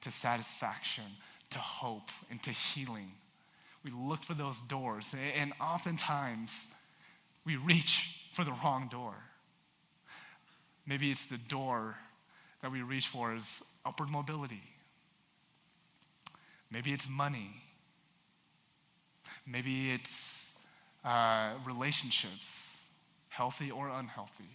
to 0.00 0.10
satisfaction, 0.10 1.04
to 1.50 1.58
hope, 1.58 2.10
and 2.30 2.42
to 2.42 2.50
healing. 2.50 3.12
We 3.84 3.90
look 3.90 4.24
for 4.24 4.34
those 4.34 4.56
doors, 4.68 5.14
and 5.36 5.52
oftentimes 5.60 6.66
we 7.44 7.56
reach 7.56 8.24
for 8.32 8.44
the 8.44 8.52
wrong 8.62 8.88
door. 8.90 9.14
Maybe 10.86 11.10
it's 11.10 11.26
the 11.26 11.38
door 11.38 11.96
that 12.62 12.72
we 12.72 12.82
reach 12.82 13.08
for 13.08 13.34
is 13.34 13.62
upward 13.84 14.10
mobility. 14.10 14.62
Maybe 16.70 16.92
it's 16.92 17.08
money. 17.08 17.62
Maybe 19.46 19.92
it's 19.92 20.50
uh, 21.04 21.52
relationships, 21.66 22.67
healthy 23.38 23.70
or 23.70 23.88
unhealthy. 23.88 24.50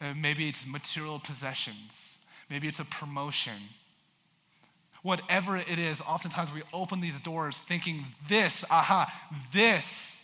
Uh, 0.00 0.14
maybe 0.14 0.48
it's 0.48 0.66
material 0.66 1.20
possessions. 1.20 2.18
Maybe 2.50 2.66
it's 2.66 2.80
a 2.80 2.84
promotion. 2.84 3.60
Whatever 5.02 5.56
it 5.56 5.78
is, 5.78 6.00
oftentimes 6.00 6.52
we 6.52 6.62
open 6.72 7.00
these 7.00 7.20
doors 7.20 7.56
thinking, 7.56 8.04
this, 8.28 8.64
aha, 8.68 9.10
this 9.54 10.20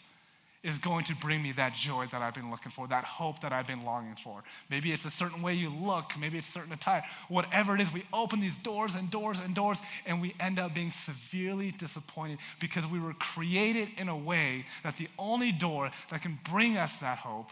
is 0.65 0.79
going 0.79 1.05
to 1.05 1.15
bring 1.15 1.41
me 1.41 1.53
that 1.53 1.75
joy 1.75 2.07
that 2.11 2.23
I've 2.23 2.35
been 2.35 2.51
looking 2.51 2.73
for, 2.73 2.89
that 2.89 3.05
hope 3.05 3.41
that 3.43 3.53
I've 3.53 3.69
been 3.69 3.85
longing 3.85 4.17
for. 4.25 4.43
Maybe 4.69 4.93
it's 4.93 5.05
a 5.05 5.11
certain 5.11 5.41
way 5.41 5.55
you 5.55 5.71
look, 5.71 6.19
maybe 6.19 6.39
it's 6.39 6.49
certain 6.49 6.73
attire. 6.73 7.05
Whatever 7.29 7.77
it 7.77 7.81
is, 7.81 7.93
we 7.93 8.03
open 8.13 8.41
these 8.41 8.57
doors 8.57 8.97
and 8.97 9.09
doors 9.09 9.39
and 9.39 9.55
doors, 9.55 9.79
and 10.07 10.21
we 10.21 10.35
end 10.41 10.59
up 10.59 10.75
being 10.75 10.91
severely 10.91 11.71
disappointed 11.71 12.39
because 12.59 12.85
we 12.85 12.99
were 12.99 13.15
created 13.15 13.91
in 13.97 14.09
a 14.09 14.17
way 14.17 14.67
that 14.83 14.97
the 14.97 15.09
only 15.21 15.53
door 15.53 15.93
that 16.11 16.23
can 16.23 16.37
bring 16.51 16.77
us 16.77 16.97
that 16.97 17.19
hope 17.19 17.49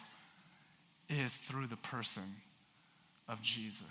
is 1.09 1.33
through 1.49 1.67
the 1.67 1.77
person 1.77 2.37
of 3.29 3.41
Jesus. 3.43 3.85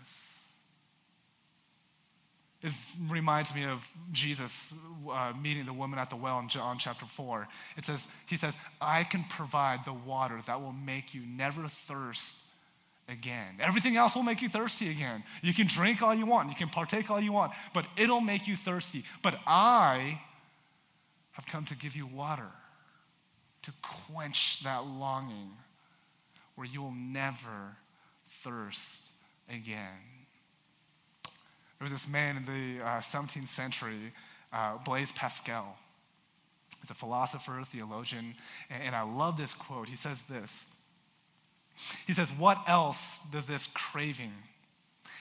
It 2.62 2.71
reminds 3.10 3.54
me 3.54 3.65
of 3.65 3.82
Jesus 4.13 4.73
uh, 5.12 5.34
meeting 5.39 5.65
the 5.65 5.73
woman 5.73 5.99
at 5.99 6.10
the 6.10 6.15
well 6.15 6.39
in 6.39 6.47
John 6.47 6.78
chapter 6.80 7.06
4. 7.06 7.47
It 7.78 7.86
says, 7.86 8.08
He 8.26 8.38
says, 8.38 8.56
I 8.80 9.04
can 9.04 9.26
provide 9.30 9.82
the 9.86 9.93
water 9.93 10.41
that 10.47 10.62
will 10.62 10.71
make 10.71 11.13
you 11.13 11.21
never 11.26 11.67
thirst 11.67 12.38
again. 13.10 13.58
Everything 13.60 13.97
else 13.97 14.15
will 14.15 14.23
make 14.23 14.41
you 14.41 14.47
thirsty 14.47 14.89
again. 14.89 15.26
You 15.41 15.54
can 15.54 15.67
drink 15.67 16.02
all 16.02 16.15
you 16.15 16.26
want, 16.26 16.49
you 16.49 16.56
can 16.56 16.69
partake 16.69 17.12
all 17.12 17.19
you 17.19 17.34
want, 17.34 17.52
but 17.73 17.86
it'll 17.97 18.21
make 18.21 18.47
you 18.47 18.56
thirsty. 18.56 19.04
But 19.21 19.36
I 19.45 20.21
have 21.34 21.45
come 21.45 21.65
to 21.65 21.76
give 21.76 21.97
you 21.97 22.08
water 22.08 22.49
to 23.63 23.71
quench 23.82 24.63
that 24.63 24.86
longing 24.86 25.52
where 26.56 26.68
you 26.68 26.82
will 26.82 26.94
never 26.94 27.78
thirst 28.44 29.10
again. 29.50 30.00
There 31.80 31.86
was 31.89 31.92
this 31.92 32.08
man 32.08 32.38
in 32.38 32.46
the 32.46 32.84
uh, 32.84 33.02
17th 33.02 33.50
century, 33.50 34.13
uh, 34.52 34.78
Blaise 34.86 35.12
Pascal. 35.12 35.78
He's 36.82 36.92
a 36.92 36.94
philosopher, 36.94 37.63
theologian, 37.72 38.36
and, 38.70 38.84
and 38.84 38.96
I 38.96 39.04
love 39.04 39.38
this 39.38 39.54
quote. 39.54 39.89
He 39.89 39.96
says 39.96 40.22
this 40.30 40.66
He 42.08 42.13
says, 42.13 42.30
What 42.38 42.58
else 42.68 43.20
does 43.32 43.46
this 43.46 43.68
craving 43.74 44.34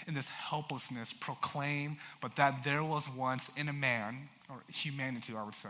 and 0.06 0.16
this 0.16 0.28
helplessness 0.28 1.12
proclaim 1.12 1.96
but 2.20 2.36
that 2.36 2.64
there 2.64 2.82
was 2.82 3.08
once 3.16 3.48
in 3.56 3.68
a 3.68 3.72
man, 3.72 4.28
or 4.48 4.56
humanity, 4.68 5.34
I 5.36 5.42
would 5.42 5.54
say, 5.54 5.68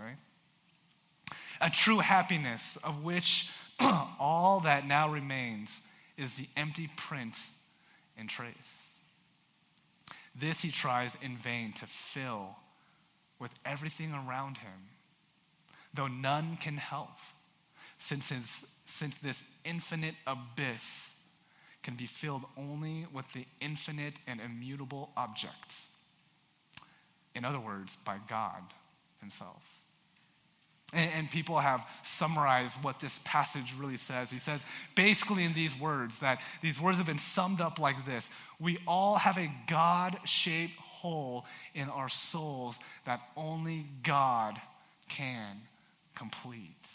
a 1.60 1.70
true 1.70 1.98
happiness 1.98 2.76
of 2.82 3.02
which 3.02 3.50
all 4.20 4.60
that 4.64 4.86
now 4.86 5.08
remains 5.08 5.80
is 6.16 6.34
the 6.36 6.48
empty 6.56 6.90
print 6.96 7.34
and 8.16 8.28
trace. 8.28 8.54
This 10.38 10.60
he 10.60 10.70
tries 10.70 11.16
in 11.22 11.36
vain 11.36 11.72
to 11.74 11.86
fill 11.86 12.56
with 13.38 13.50
everything 13.64 14.12
around 14.12 14.58
him, 14.58 14.88
though 15.92 16.06
none 16.06 16.56
can 16.58 16.76
help, 16.76 17.18
since, 17.98 18.30
his, 18.30 18.46
since 18.86 19.14
this 19.22 19.42
infinite 19.64 20.14
abyss 20.26 21.10
can 21.82 21.96
be 21.96 22.06
filled 22.06 22.44
only 22.56 23.06
with 23.12 23.26
the 23.32 23.44
infinite 23.60 24.14
and 24.26 24.40
immutable 24.40 25.10
object. 25.16 25.74
In 27.34 27.44
other 27.44 27.58
words, 27.58 27.96
by 28.04 28.18
God 28.28 28.62
Himself. 29.20 29.62
And, 30.92 31.10
and, 31.16 31.30
people 31.30 31.58
have 31.58 31.86
summarized 32.02 32.76
what 32.82 33.00
this 33.00 33.18
passage 33.24 33.74
really 33.78 33.96
says. 33.96 34.30
He 34.30 34.38
says 34.38 34.62
basically 34.94 35.44
in 35.44 35.54
these 35.54 35.74
words 35.78 36.18
that 36.18 36.42
these 36.60 36.78
words 36.78 36.98
have 36.98 37.06
been 37.06 37.16
summed 37.16 37.62
up 37.62 37.78
like 37.78 38.04
this 38.04 38.28
We 38.60 38.78
all 38.86 39.16
have 39.16 39.38
a 39.38 39.50
God 39.68 40.18
shaped 40.24 40.76
hole 40.76 41.46
in 41.74 41.88
our 41.88 42.08
souls 42.08 42.78
that 43.06 43.20
only 43.36 43.86
God 44.02 44.60
can 45.08 45.62
complete. 46.14 46.86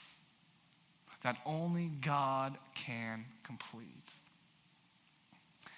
That 1.23 1.37
only 1.45 1.87
God 2.01 2.57
can 2.75 3.25
complete. 3.43 4.11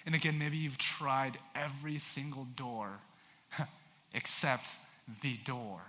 And 0.05 0.13
again, 0.13 0.37
maybe 0.37 0.57
you've 0.57 0.77
tried 0.77 1.37
every 1.55 1.97
single 1.97 2.45
door 2.55 2.99
except 4.13 4.69
the 5.21 5.37
door 5.45 5.81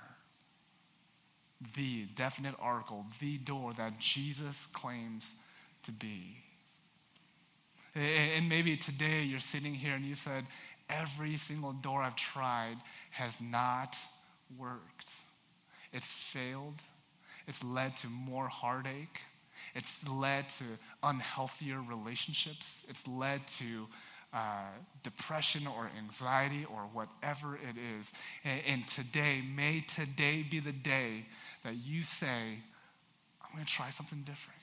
the 1.76 2.06
definite 2.14 2.54
article, 2.60 3.04
the 3.20 3.38
door 3.38 3.72
that 3.74 3.98
Jesus 3.98 4.66
claims 4.72 5.34
to 5.84 5.92
be. 5.92 6.38
And 7.94 8.48
maybe 8.48 8.76
today 8.76 9.22
you're 9.22 9.40
sitting 9.40 9.74
here 9.74 9.94
and 9.94 10.04
you 10.04 10.14
said, 10.14 10.46
Every 10.88 11.36
single 11.36 11.72
door 11.72 12.02
I've 12.02 12.16
tried 12.16 12.76
has 13.10 13.32
not 13.40 13.96
worked. 14.58 15.08
It's 15.92 16.12
failed. 16.12 16.82
It's 17.46 17.62
led 17.62 17.96
to 17.98 18.08
more 18.08 18.48
heartache. 18.48 19.20
It's 19.74 20.06
led 20.08 20.48
to 20.58 20.64
unhealthier 21.02 21.80
relationships. 21.88 22.82
It's 22.88 23.06
led 23.06 23.46
to 23.58 23.86
uh, 24.32 24.66
depression 25.02 25.66
or 25.66 25.90
anxiety 25.98 26.64
or 26.64 26.82
whatever 26.92 27.56
it 27.56 27.76
is. 27.76 28.12
And, 28.44 28.60
and 28.66 28.88
today, 28.88 29.42
may 29.42 29.80
today 29.80 30.46
be 30.48 30.60
the 30.60 30.72
day 30.72 31.26
that 31.64 31.76
you 31.76 32.02
say, 32.02 32.58
I'm 33.42 33.54
going 33.54 33.64
to 33.64 33.72
try 33.72 33.90
something 33.90 34.20
different. 34.20 34.58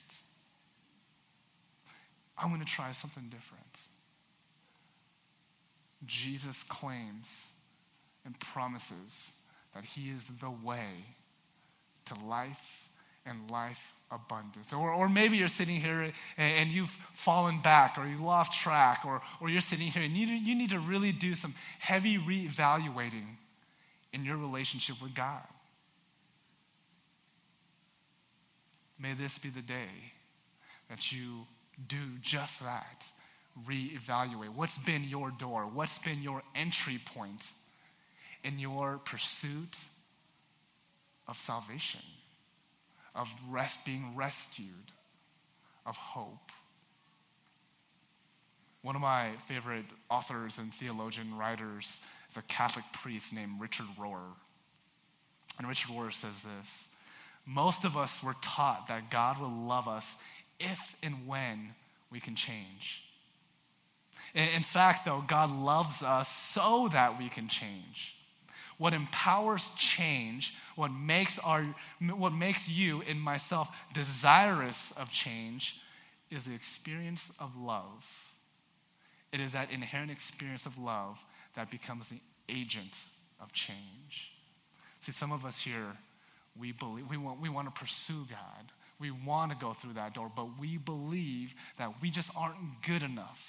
I'm 2.36 2.48
going 2.48 2.60
to 2.60 2.66
try 2.66 2.92
something 2.92 3.24
different. 3.24 3.64
Jesus 6.06 6.62
claims 6.64 7.46
and 8.24 8.38
promises 8.38 9.32
that 9.74 9.84
he 9.84 10.10
is 10.10 10.24
the 10.40 10.50
way 10.50 10.88
to 12.06 12.14
life 12.26 12.88
and 13.26 13.50
life 13.50 13.80
abundance. 14.10 14.72
Or, 14.72 14.92
or 14.92 15.08
maybe 15.08 15.36
you're 15.36 15.48
sitting 15.48 15.80
here 15.80 16.00
and, 16.02 16.12
and 16.36 16.70
you've 16.70 16.94
fallen 17.14 17.60
back 17.60 17.98
or 17.98 18.06
you 18.06 18.24
lost 18.24 18.52
track, 18.52 19.02
or, 19.04 19.20
or 19.40 19.48
you're 19.50 19.60
sitting 19.60 19.88
here 19.88 20.02
and 20.02 20.16
you, 20.16 20.26
you 20.26 20.54
need 20.54 20.70
to 20.70 20.78
really 20.78 21.12
do 21.12 21.34
some 21.34 21.54
heavy 21.78 22.16
reevaluating 22.18 23.26
in 24.12 24.24
your 24.24 24.36
relationship 24.36 24.96
with 25.02 25.14
God. 25.14 25.42
May 29.00 29.14
this 29.14 29.38
be 29.38 29.50
the 29.50 29.62
day 29.62 30.12
that 30.88 31.12
you 31.12 31.46
do 31.86 32.18
just 32.20 32.60
that. 32.60 33.04
Reevaluate. 33.66 34.54
What's 34.54 34.78
been 34.78 35.04
your 35.04 35.30
door? 35.30 35.66
What's 35.66 35.98
been 35.98 36.22
your 36.22 36.42
entry 36.54 37.00
point 37.14 37.44
in 38.44 38.58
your 38.58 38.98
pursuit 38.98 39.76
of 41.26 41.38
salvation, 41.38 42.00
of 43.14 43.28
rest, 43.48 43.80
being 43.84 44.12
rescued, 44.16 44.92
of 45.86 45.96
hope? 45.96 46.50
One 48.82 48.94
of 48.94 49.02
my 49.02 49.32
favorite 49.46 49.86
authors 50.08 50.58
and 50.58 50.72
theologian 50.74 51.36
writers 51.36 52.00
is 52.30 52.36
a 52.36 52.42
Catholic 52.42 52.84
priest 52.92 53.32
named 53.32 53.60
Richard 53.60 53.86
Rohr. 53.98 54.22
And 55.58 55.68
Richard 55.68 55.90
Rohr 55.90 56.12
says 56.12 56.34
this 56.42 56.87
Most 57.48 57.86
of 57.86 57.96
us 57.96 58.22
were 58.22 58.36
taught 58.42 58.88
that 58.88 59.10
God 59.10 59.40
will 59.40 59.56
love 59.56 59.88
us 59.88 60.16
if 60.60 60.94
and 61.02 61.26
when 61.26 61.70
we 62.10 62.20
can 62.20 62.36
change. 62.36 63.02
In 64.34 64.62
fact, 64.62 65.06
though, 65.06 65.24
God 65.26 65.50
loves 65.50 66.02
us 66.02 66.28
so 66.28 66.90
that 66.92 67.18
we 67.18 67.30
can 67.30 67.48
change. 67.48 68.14
What 68.76 68.92
empowers 68.92 69.70
change, 69.78 70.54
what 70.76 70.92
makes, 70.92 71.38
our, 71.38 71.64
what 72.00 72.34
makes 72.34 72.68
you 72.68 73.02
and 73.08 73.18
myself 73.18 73.68
desirous 73.94 74.92
of 74.98 75.10
change, 75.10 75.76
is 76.30 76.44
the 76.44 76.54
experience 76.54 77.30
of 77.38 77.56
love. 77.56 78.04
It 79.32 79.40
is 79.40 79.52
that 79.52 79.70
inherent 79.70 80.10
experience 80.10 80.66
of 80.66 80.76
love 80.78 81.18
that 81.56 81.70
becomes 81.70 82.08
the 82.08 82.20
agent 82.50 82.96
of 83.40 83.52
change. 83.52 84.32
See, 85.00 85.12
some 85.12 85.32
of 85.32 85.46
us 85.46 85.58
here, 85.58 85.96
we 86.60 86.72
believe 86.72 87.06
we 87.08 87.16
want, 87.16 87.40
we 87.40 87.48
want 87.48 87.72
to 87.72 87.80
pursue 87.80 88.26
God. 88.28 88.72
We 89.00 89.10
want 89.12 89.52
to 89.52 89.56
go 89.56 89.74
through 89.74 89.94
that 89.94 90.14
door, 90.14 90.30
but 90.34 90.58
we 90.58 90.76
believe 90.76 91.54
that 91.78 92.02
we 92.02 92.10
just 92.10 92.30
aren't 92.36 92.82
good 92.84 93.02
enough. 93.02 93.40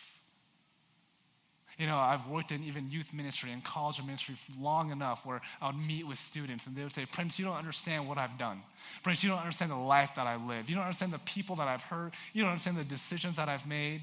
You 1.79 1.87
know, 1.87 1.97
I've 1.97 2.27
worked 2.27 2.51
in 2.51 2.63
even 2.65 2.91
youth 2.91 3.13
ministry 3.13 3.51
and 3.51 3.63
college 3.63 4.03
ministry 4.03 4.35
long 4.59 4.91
enough 4.91 5.25
where 5.25 5.41
I 5.61 5.67
would 5.67 5.77
meet 5.77 6.05
with 6.05 6.19
students 6.19 6.67
and 6.67 6.75
they 6.75 6.83
would 6.83 6.93
say, 6.93 7.05
Prince, 7.05 7.39
you 7.39 7.45
don't 7.45 7.55
understand 7.55 8.07
what 8.07 8.17
I've 8.17 8.37
done. 8.37 8.61
Prince, 9.01 9.23
you 9.23 9.29
don't 9.29 9.39
understand 9.39 9.71
the 9.71 9.77
life 9.77 10.11
that 10.15 10.27
I 10.27 10.35
live. 10.35 10.69
You 10.69 10.75
don't 10.75 10.83
understand 10.83 11.13
the 11.13 11.19
people 11.19 11.55
that 11.55 11.69
I've 11.69 11.81
hurt. 11.81 12.13
You 12.33 12.43
don't 12.43 12.51
understand 12.51 12.77
the 12.77 12.83
decisions 12.83 13.37
that 13.37 13.47
I've 13.47 13.65
made. 13.65 14.01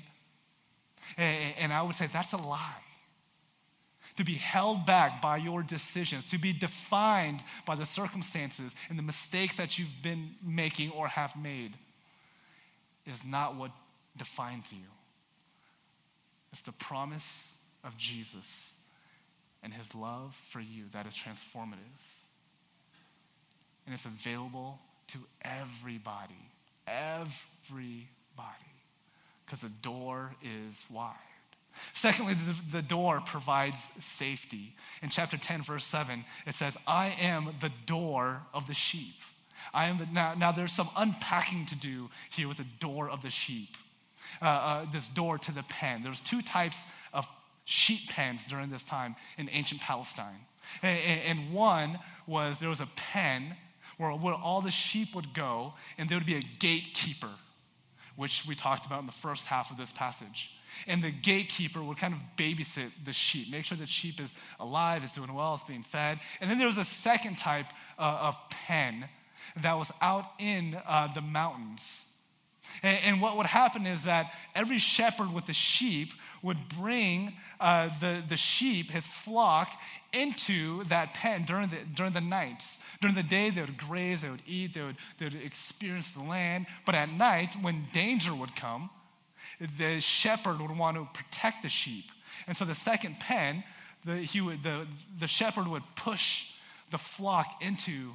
And, 1.19 1.55
and 1.59 1.73
I 1.73 1.83
would 1.83 1.95
say, 1.95 2.09
that's 2.11 2.33
a 2.33 2.39
lie 2.39 2.83
to 4.17 4.25
be 4.25 4.35
held 4.35 4.87
back 4.87 5.21
by 5.21 5.37
your 5.37 5.63
decisions, 5.63 6.25
to 6.31 6.39
be 6.39 6.53
defined 6.53 7.43
by 7.67 7.75
the 7.75 7.85
circumstances 7.85 8.75
and 8.89 8.99
the 8.99 9.03
mistakes 9.03 9.57
that 9.57 9.79
you've 9.79 10.03
been 10.03 10.31
making 10.43 10.91
or 10.91 11.09
have 11.09 11.37
made, 11.37 11.75
is 13.07 13.25
not 13.25 13.57
what 13.57 13.71
defines 14.17 14.73
you. 14.73 14.87
It's 16.53 16.63
the 16.63 16.73
promise 16.73 17.55
of 17.85 17.97
Jesus 17.97 18.73
and 19.63 19.73
his 19.73 19.95
love 19.95 20.37
for 20.51 20.61
you 20.61 20.85
that 20.93 21.07
is 21.07 21.15
transformative. 21.15 21.79
And 23.85 23.95
it's 23.95 24.05
available 24.05 24.79
to 25.09 25.19
everybody. 25.43 26.35
Everybody. 26.87 28.07
Because 29.45 29.61
the 29.61 29.69
door 29.69 30.35
is 30.43 30.85
wide. 30.91 31.15
Secondly, 31.93 32.35
the, 32.35 32.79
the, 32.79 32.83
door 32.83 33.23
provides 33.25 33.91
safety. 33.99 34.75
In 35.03 35.11
chapter 35.11 35.37
10, 35.37 35.63
verse 35.63 35.85
7, 35.85 36.25
it 36.47 36.55
says, 36.55 36.77
I 36.87 37.17
am 37.21 37.55
the 37.61 37.73
door 37.87 38.43
of 38.53 38.67
the 38.67 38.75
sheep. 38.75 39.15
I 39.73 39.87
am 39.87 39.99
the, 39.99 40.07
now, 40.07 40.35
now, 40.35 40.53
there's 40.53 40.73
some 40.73 40.91
unpacking 40.97 41.67
to 41.67 41.77
do 41.77 42.09
here 42.31 42.49
with 42.49 42.59
the 42.59 42.67
door 42.81 43.09
of 43.09 43.23
the 43.23 43.31
sheep, 43.31 43.77
uh, 44.41 44.45
uh, 44.45 44.91
this 44.93 45.09
door 45.09 45.39
to 45.39 45.53
the 45.53 45.65
pen. 45.65 46.03
There's 46.03 46.21
two 46.21 46.43
types 46.43 46.77
of 47.13 47.27
sheep 47.65 48.09
pens 48.11 48.45
during 48.45 48.71
this 48.71 48.85
time 48.85 49.17
in 49.39 49.49
ancient 49.51 49.81
Palestine. 49.81 50.39
And, 50.83 51.21
and 51.21 51.53
one 51.53 51.99
was 52.27 52.59
there 52.59 52.69
was 52.69 52.81
a 52.81 52.89
pen 52.97 53.57
where, 53.99 54.11
where 54.13 54.35
all 54.35 54.61
the 54.61 54.71
sheep 54.71 55.15
would 55.15 55.35
go, 55.35 55.75
and 55.99 56.09
there 56.09 56.19
would 56.19 56.27
be 56.27 56.37
a 56.37 56.43
gatekeeper, 56.59 57.31
which 58.17 58.45
we 58.47 58.55
talked 58.55 58.87
about 58.87 59.01
in 59.01 59.07
the 59.07 59.13
first 59.13 59.47
half 59.47 59.71
of 59.71 59.77
this 59.77 59.93
passage. 59.93 60.51
And 60.87 61.03
the 61.03 61.11
gatekeeper 61.11 61.83
would 61.83 61.99
kind 61.99 62.15
of 62.15 62.21
babysit 62.37 62.91
the 63.05 63.13
sheep, 63.13 63.51
make 63.51 63.65
sure 63.65 63.77
the 63.79 63.87
sheep 63.87 64.21
is 64.21 64.31
alive, 64.61 65.05
is 65.05 65.13
doing 65.13 65.33
well, 65.33 65.55
is 65.55 65.63
being 65.65 65.83
fed. 65.83 66.21
And 66.41 66.51
then 66.51 66.59
there 66.59 66.67
was 66.67 66.79
a 66.79 66.85
second 66.85 67.39
type 67.39 67.67
uh, 67.99 68.03
of 68.03 68.37
pen 68.51 69.09
that 69.63 69.75
was 69.75 69.91
out 70.01 70.27
in 70.39 70.77
uh, 70.87 71.13
the 71.15 71.21
mountains. 71.21 72.05
And, 72.83 72.99
and, 73.05 73.23
what 73.23 73.37
would 73.37 73.47
happen 73.47 73.87
is 73.87 74.05
that 74.05 74.33
every 74.55 74.79
shepherd 74.79 75.33
with 75.33 75.47
the 75.47 75.53
sheep 75.53 76.13
would 76.43 76.69
bring 76.69 77.33
uh, 77.61 77.91
the, 78.01 78.23
the 78.29 78.37
sheep, 78.37 78.91
his 78.91 79.07
flock, 79.07 79.71
into 80.13 80.85
that 80.85 81.15
pen 81.15 81.45
during 81.45 81.69
the, 81.69 81.79
during 81.95 82.13
the 82.13 82.21
nights. 82.21 82.79
During 83.01 83.15
the 83.15 83.23
day, 83.23 83.51
they 83.51 83.61
would 83.61 83.79
graze, 83.79 84.23
they 84.23 84.31
would 84.31 84.43
eat, 84.47 84.75
they 84.75 84.83
would, 84.83 84.97
they 85.19 85.27
would 85.27 85.35
experience 85.35 86.11
the 86.11 86.23
land. 86.23 86.67
But 86.85 86.95
at 86.95 87.11
night, 87.11 87.57
when 87.61 87.87
danger 87.93 88.35
would 88.35 88.57
come, 88.57 88.91
the 89.79 90.01
shepherd 90.01 90.61
would 90.61 90.77
want 90.77 90.97
to 90.97 91.09
protect 91.13 91.63
the 91.63 91.69
sheep. 91.69 92.05
And 92.47 92.57
so 92.57 92.65
the 92.65 92.75
second 92.75 93.19
pen, 93.21 93.65
the, 94.05 94.17
he 94.17 94.41
would, 94.41 94.63
the, 94.63 94.87
the 95.19 95.27
shepherd 95.27 95.67
would 95.69 95.83
push 95.97 96.45
the 96.91 96.99
flock 96.99 97.63
into 97.63 98.15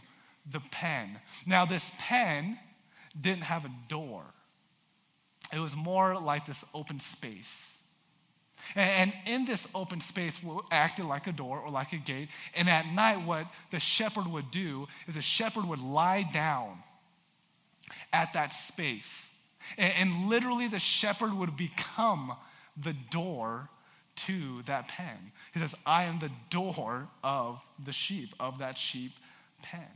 the 0.51 0.61
pen. 0.71 1.19
Now, 1.45 1.65
this 1.65 1.91
pen 1.97 2.57
didn't 3.19 3.43
have 3.43 3.65
a 3.65 3.71
door, 3.89 4.23
it 5.51 5.59
was 5.59 5.75
more 5.75 6.19
like 6.19 6.45
this 6.45 6.63
open 6.73 6.99
space. 6.99 7.67
And 8.75 9.11
in 9.25 9.45
this 9.45 9.67
open 9.73 10.01
space, 10.01 10.37
acted 10.71 11.05
like 11.05 11.25
a 11.25 11.31
door 11.31 11.59
or 11.59 11.71
like 11.71 11.93
a 11.93 11.97
gate. 11.97 12.29
And 12.53 12.69
at 12.69 12.85
night, 12.85 13.25
what 13.25 13.47
the 13.71 13.79
shepherd 13.79 14.27
would 14.27 14.51
do 14.51 14.87
is 15.07 15.15
the 15.15 15.21
shepherd 15.23 15.65
would 15.65 15.79
lie 15.79 16.29
down 16.31 16.77
at 18.13 18.33
that 18.33 18.53
space 18.53 19.25
and, 19.77 19.93
and 19.93 20.29
literally, 20.29 20.67
the 20.67 20.79
shepherd 20.79 21.33
would 21.33 21.55
become 21.57 22.33
the 22.81 22.93
door 22.93 23.69
to 24.15 24.61
that 24.63 24.87
pen. 24.87 25.31
He 25.53 25.59
says, 25.59 25.73
I 25.85 26.03
am 26.03 26.19
the 26.19 26.31
door 26.49 27.07
of 27.23 27.61
the 27.83 27.93
sheep, 27.93 28.33
of 28.39 28.59
that 28.59 28.77
sheep 28.77 29.11
pen. 29.61 29.87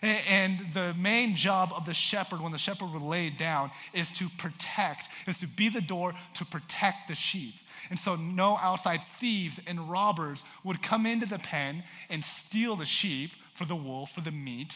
And 0.00 0.72
the 0.72 0.94
main 0.94 1.36
job 1.36 1.72
of 1.74 1.84
the 1.84 1.94
shepherd, 1.94 2.40
when 2.40 2.50
the 2.50 2.58
shepherd 2.58 2.92
would 2.92 3.02
lay 3.02 3.30
down, 3.30 3.70
is 3.92 4.10
to 4.12 4.28
protect, 4.38 5.08
is 5.28 5.38
to 5.38 5.46
be 5.46 5.68
the 5.68 5.80
door 5.80 6.14
to 6.34 6.44
protect 6.44 7.08
the 7.08 7.14
sheep. 7.14 7.54
And 7.90 7.98
so 7.98 8.16
no 8.16 8.56
outside 8.56 9.00
thieves 9.20 9.60
and 9.66 9.90
robbers 9.90 10.44
would 10.64 10.82
come 10.82 11.06
into 11.06 11.26
the 11.26 11.38
pen 11.38 11.84
and 12.08 12.24
steal 12.24 12.74
the 12.74 12.84
sheep 12.84 13.32
for 13.54 13.64
the 13.64 13.76
wool, 13.76 14.06
for 14.06 14.22
the 14.22 14.30
meat. 14.30 14.74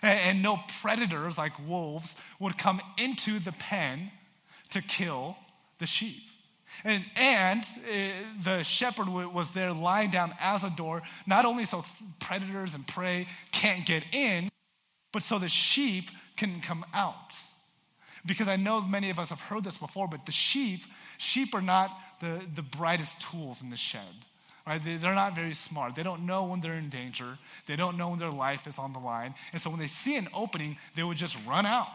And, 0.00 0.42
no 0.42 0.60
predators 0.80 1.38
like 1.38 1.52
wolves 1.66 2.14
would 2.38 2.58
come 2.58 2.80
into 2.98 3.38
the 3.38 3.52
pen 3.52 4.10
to 4.70 4.80
kill 4.80 5.36
the 5.78 5.86
sheep. 5.86 6.22
And, 6.84 7.04
and 7.14 7.62
uh, 7.62 8.42
the 8.42 8.62
shepherd 8.62 9.08
was 9.08 9.52
there 9.52 9.72
lying 9.72 10.10
down 10.10 10.34
as 10.40 10.64
a 10.64 10.70
door, 10.70 11.02
not 11.26 11.44
only 11.44 11.64
so 11.64 11.84
predators 12.18 12.74
and 12.74 12.86
prey 12.86 13.28
can't 13.52 13.84
get 13.86 14.02
in, 14.12 14.48
but 15.12 15.22
so 15.22 15.38
the 15.38 15.48
sheep 15.48 16.10
can 16.36 16.60
come 16.60 16.84
out. 16.94 17.34
Because 18.24 18.48
I 18.48 18.56
know 18.56 18.80
many 18.80 19.10
of 19.10 19.18
us 19.18 19.30
have 19.30 19.40
heard 19.40 19.64
this 19.64 19.76
before, 19.76 20.08
but 20.08 20.26
the 20.26 20.32
sheep, 20.32 20.80
sheep 21.18 21.54
are 21.54 21.62
not 21.62 21.90
the, 22.20 22.40
the 22.54 22.62
brightest 22.62 23.20
tools 23.20 23.60
in 23.60 23.70
the 23.70 23.76
shed. 23.76 24.00
Right? 24.66 24.82
They, 24.82 24.96
they're 24.96 25.14
not 25.14 25.34
very 25.34 25.54
smart. 25.54 25.94
They 25.94 26.02
don't 26.02 26.24
know 26.24 26.44
when 26.44 26.60
they're 26.60 26.74
in 26.74 26.88
danger. 26.88 27.38
They 27.66 27.76
don't 27.76 27.96
know 27.96 28.10
when 28.10 28.18
their 28.18 28.30
life 28.30 28.66
is 28.66 28.78
on 28.78 28.92
the 28.92 29.00
line. 29.00 29.34
And 29.52 29.60
so 29.60 29.70
when 29.70 29.80
they 29.80 29.88
see 29.88 30.16
an 30.16 30.28
opening, 30.32 30.76
they 30.94 31.02
would 31.02 31.16
just 31.16 31.36
run 31.46 31.66
out. 31.66 31.88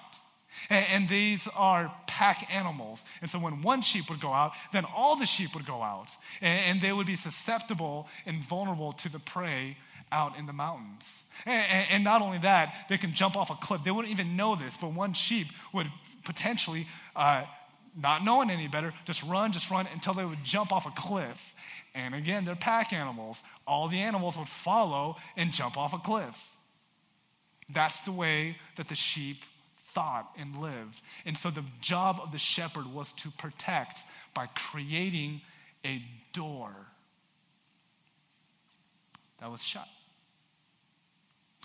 And, 0.69 0.85
and 0.87 1.09
these 1.09 1.47
are 1.55 1.93
pack 2.07 2.47
animals. 2.53 3.03
And 3.21 3.29
so 3.29 3.39
when 3.39 3.61
one 3.61 3.81
sheep 3.81 4.09
would 4.09 4.19
go 4.19 4.33
out, 4.33 4.51
then 4.73 4.85
all 4.85 5.15
the 5.15 5.25
sheep 5.25 5.55
would 5.55 5.65
go 5.65 5.81
out. 5.81 6.09
And, 6.41 6.59
and 6.59 6.81
they 6.81 6.91
would 6.91 7.07
be 7.07 7.15
susceptible 7.15 8.07
and 8.25 8.43
vulnerable 8.43 8.93
to 8.93 9.09
the 9.09 9.19
prey 9.19 9.77
out 10.11 10.37
in 10.37 10.45
the 10.45 10.53
mountains. 10.53 11.23
And, 11.45 11.87
and, 11.89 12.03
not 12.03 12.21
only 12.21 12.39
that, 12.39 12.73
they 12.89 12.97
can 12.97 13.13
jump 13.13 13.35
off 13.35 13.49
a 13.49 13.55
cliff. 13.55 13.83
They 13.83 13.91
wouldn't 13.91 14.11
even 14.11 14.35
know 14.35 14.55
this, 14.55 14.77
but 14.79 14.93
one 14.93 15.13
sheep 15.13 15.47
would 15.73 15.87
potentially, 16.23 16.87
uh, 17.15 17.43
not 17.95 18.23
knowing 18.23 18.49
any 18.49 18.67
better, 18.67 18.93
just 19.05 19.23
run, 19.23 19.51
just 19.51 19.69
run 19.69 19.87
until 19.93 20.13
they 20.13 20.23
would 20.23 20.43
jump 20.43 20.71
off 20.71 20.85
a 20.85 20.91
cliff. 20.91 21.37
And 21.97 22.13
again, 22.13 22.45
they're 22.45 22.55
pack 22.55 22.93
animals. 22.93 23.41
All 23.65 23.87
the 23.87 23.97
animals 23.97 24.37
would 24.37 24.47
follow 24.47 25.15
and 25.35 25.51
jump 25.51 25.77
off 25.77 25.93
a 25.93 25.97
cliff. 25.97 26.37
That's 27.73 27.99
the 28.01 28.11
way 28.11 28.57
that 28.75 28.87
the 28.87 28.95
sheep 28.95 29.37
thought 29.95 30.31
and 30.37 30.55
lived. 30.57 31.01
And 31.25 31.35
so 31.35 31.49
the 31.49 31.65
job 31.81 32.19
of 32.21 32.31
the 32.31 32.37
shepherd 32.37 32.85
was 32.85 33.11
to 33.13 33.31
protect 33.31 34.01
by 34.35 34.45
creating 34.45 35.41
a 35.83 36.03
door 36.33 36.71
that 39.39 39.49
was 39.49 39.63
shut. 39.63 39.87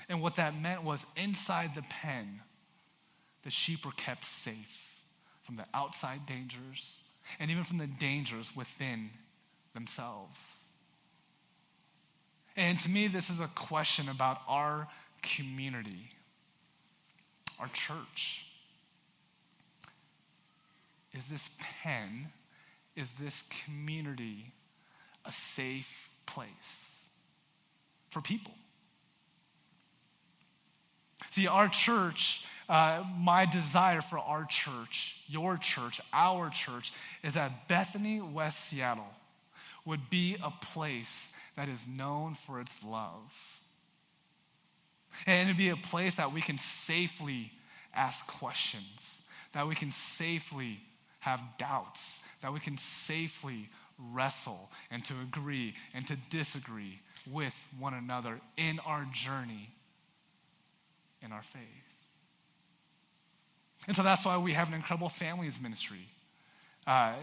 And 0.08 0.22
what 0.22 0.36
that 0.36 0.58
meant 0.58 0.82
was 0.82 1.04
inside 1.14 1.74
the 1.74 1.82
pen, 1.82 2.40
the 3.42 3.50
sheep 3.50 3.84
were 3.84 3.92
kept 3.92 4.24
safe 4.24 4.78
from 5.42 5.56
the 5.56 5.66
outside 5.74 6.24
dangers 6.24 6.96
and 7.38 7.50
even 7.50 7.64
from 7.64 7.76
the 7.76 7.86
dangers 7.86 8.56
within 8.56 9.10
themselves. 9.74 10.38
And 12.56 12.78
to 12.80 12.90
me, 12.90 13.08
this 13.08 13.30
is 13.30 13.40
a 13.40 13.48
question 13.48 14.08
about 14.08 14.40
our 14.46 14.88
community, 15.22 16.10
our 17.58 17.68
church. 17.68 18.46
Is 21.14 21.22
this 21.30 21.50
pen, 21.82 22.30
is 22.96 23.08
this 23.20 23.44
community 23.64 24.52
a 25.24 25.32
safe 25.32 26.08
place 26.26 26.48
for 28.10 28.20
people? 28.20 28.52
See, 31.30 31.46
our 31.46 31.68
church, 31.68 32.44
uh, 32.68 33.04
my 33.16 33.46
desire 33.46 34.02
for 34.02 34.18
our 34.18 34.44
church, 34.44 35.16
your 35.26 35.56
church, 35.56 36.00
our 36.12 36.50
church, 36.50 36.92
is 37.22 37.34
that 37.34 37.68
Bethany 37.68 38.20
West 38.20 38.68
Seattle 38.68 39.08
would 39.84 40.10
be 40.10 40.36
a 40.42 40.50
place 40.50 41.30
that 41.56 41.68
is 41.68 41.80
known 41.86 42.36
for 42.46 42.60
its 42.60 42.72
love. 42.84 43.32
And 45.26 45.48
to 45.48 45.54
be 45.54 45.68
a 45.68 45.76
place 45.76 46.16
that 46.16 46.32
we 46.32 46.40
can 46.40 46.58
safely 46.58 47.52
ask 47.94 48.26
questions, 48.26 49.18
that 49.52 49.66
we 49.68 49.74
can 49.74 49.90
safely 49.90 50.80
have 51.20 51.40
doubts, 51.58 52.20
that 52.40 52.52
we 52.52 52.60
can 52.60 52.78
safely 52.78 53.68
wrestle 54.12 54.70
and 54.90 55.04
to 55.04 55.14
agree 55.22 55.74
and 55.94 56.06
to 56.06 56.16
disagree 56.30 57.00
with 57.30 57.54
one 57.78 57.94
another 57.94 58.40
in 58.56 58.80
our 58.80 59.06
journey 59.12 59.70
in 61.24 61.32
our 61.32 61.42
faith. 61.42 61.62
And 63.86 63.96
so 63.96 64.02
that's 64.02 64.24
why 64.24 64.36
we 64.38 64.52
have 64.52 64.68
an 64.68 64.74
incredible 64.74 65.08
families 65.08 65.58
ministry, 65.60 66.08
uh, 66.86 67.14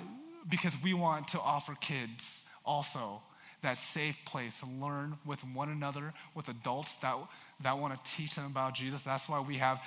because 0.49 0.73
we 0.83 0.93
want 0.93 1.29
to 1.29 1.39
offer 1.39 1.75
kids 1.79 2.43
also 2.65 3.21
that 3.61 3.77
safe 3.77 4.17
place 4.25 4.57
to 4.59 4.65
learn 4.65 5.17
with 5.25 5.39
one 5.53 5.69
another, 5.69 6.13
with 6.33 6.47
adults 6.47 6.95
that, 6.95 7.17
that 7.61 7.77
want 7.77 7.93
to 7.93 8.11
teach 8.11 8.35
them 8.35 8.45
about 8.45 8.73
Jesus. 8.73 9.01
That's 9.01 9.27
why 9.27 9.41
we 9.41 9.57
have 9.57 9.79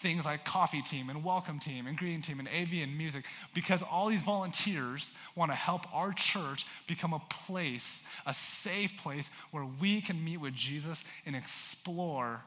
things 0.00 0.24
like 0.24 0.44
coffee 0.44 0.82
team 0.82 1.10
and 1.10 1.24
welcome 1.24 1.58
team 1.58 1.86
and 1.86 1.96
greeting 1.96 2.22
team 2.22 2.38
and 2.38 2.48
AV 2.48 2.72
and 2.82 2.96
music, 2.96 3.24
because 3.52 3.82
all 3.82 4.08
these 4.08 4.22
volunteers 4.22 5.12
want 5.34 5.50
to 5.50 5.56
help 5.56 5.92
our 5.92 6.12
church 6.12 6.66
become 6.86 7.12
a 7.12 7.22
place, 7.30 8.02
a 8.26 8.34
safe 8.34 8.92
place 8.98 9.28
where 9.50 9.66
we 9.80 10.00
can 10.00 10.22
meet 10.24 10.38
with 10.38 10.54
Jesus 10.54 11.04
and 11.26 11.34
explore 11.34 12.40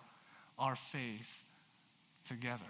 our 0.57 0.75
faith 0.75 1.29
together. 2.25 2.61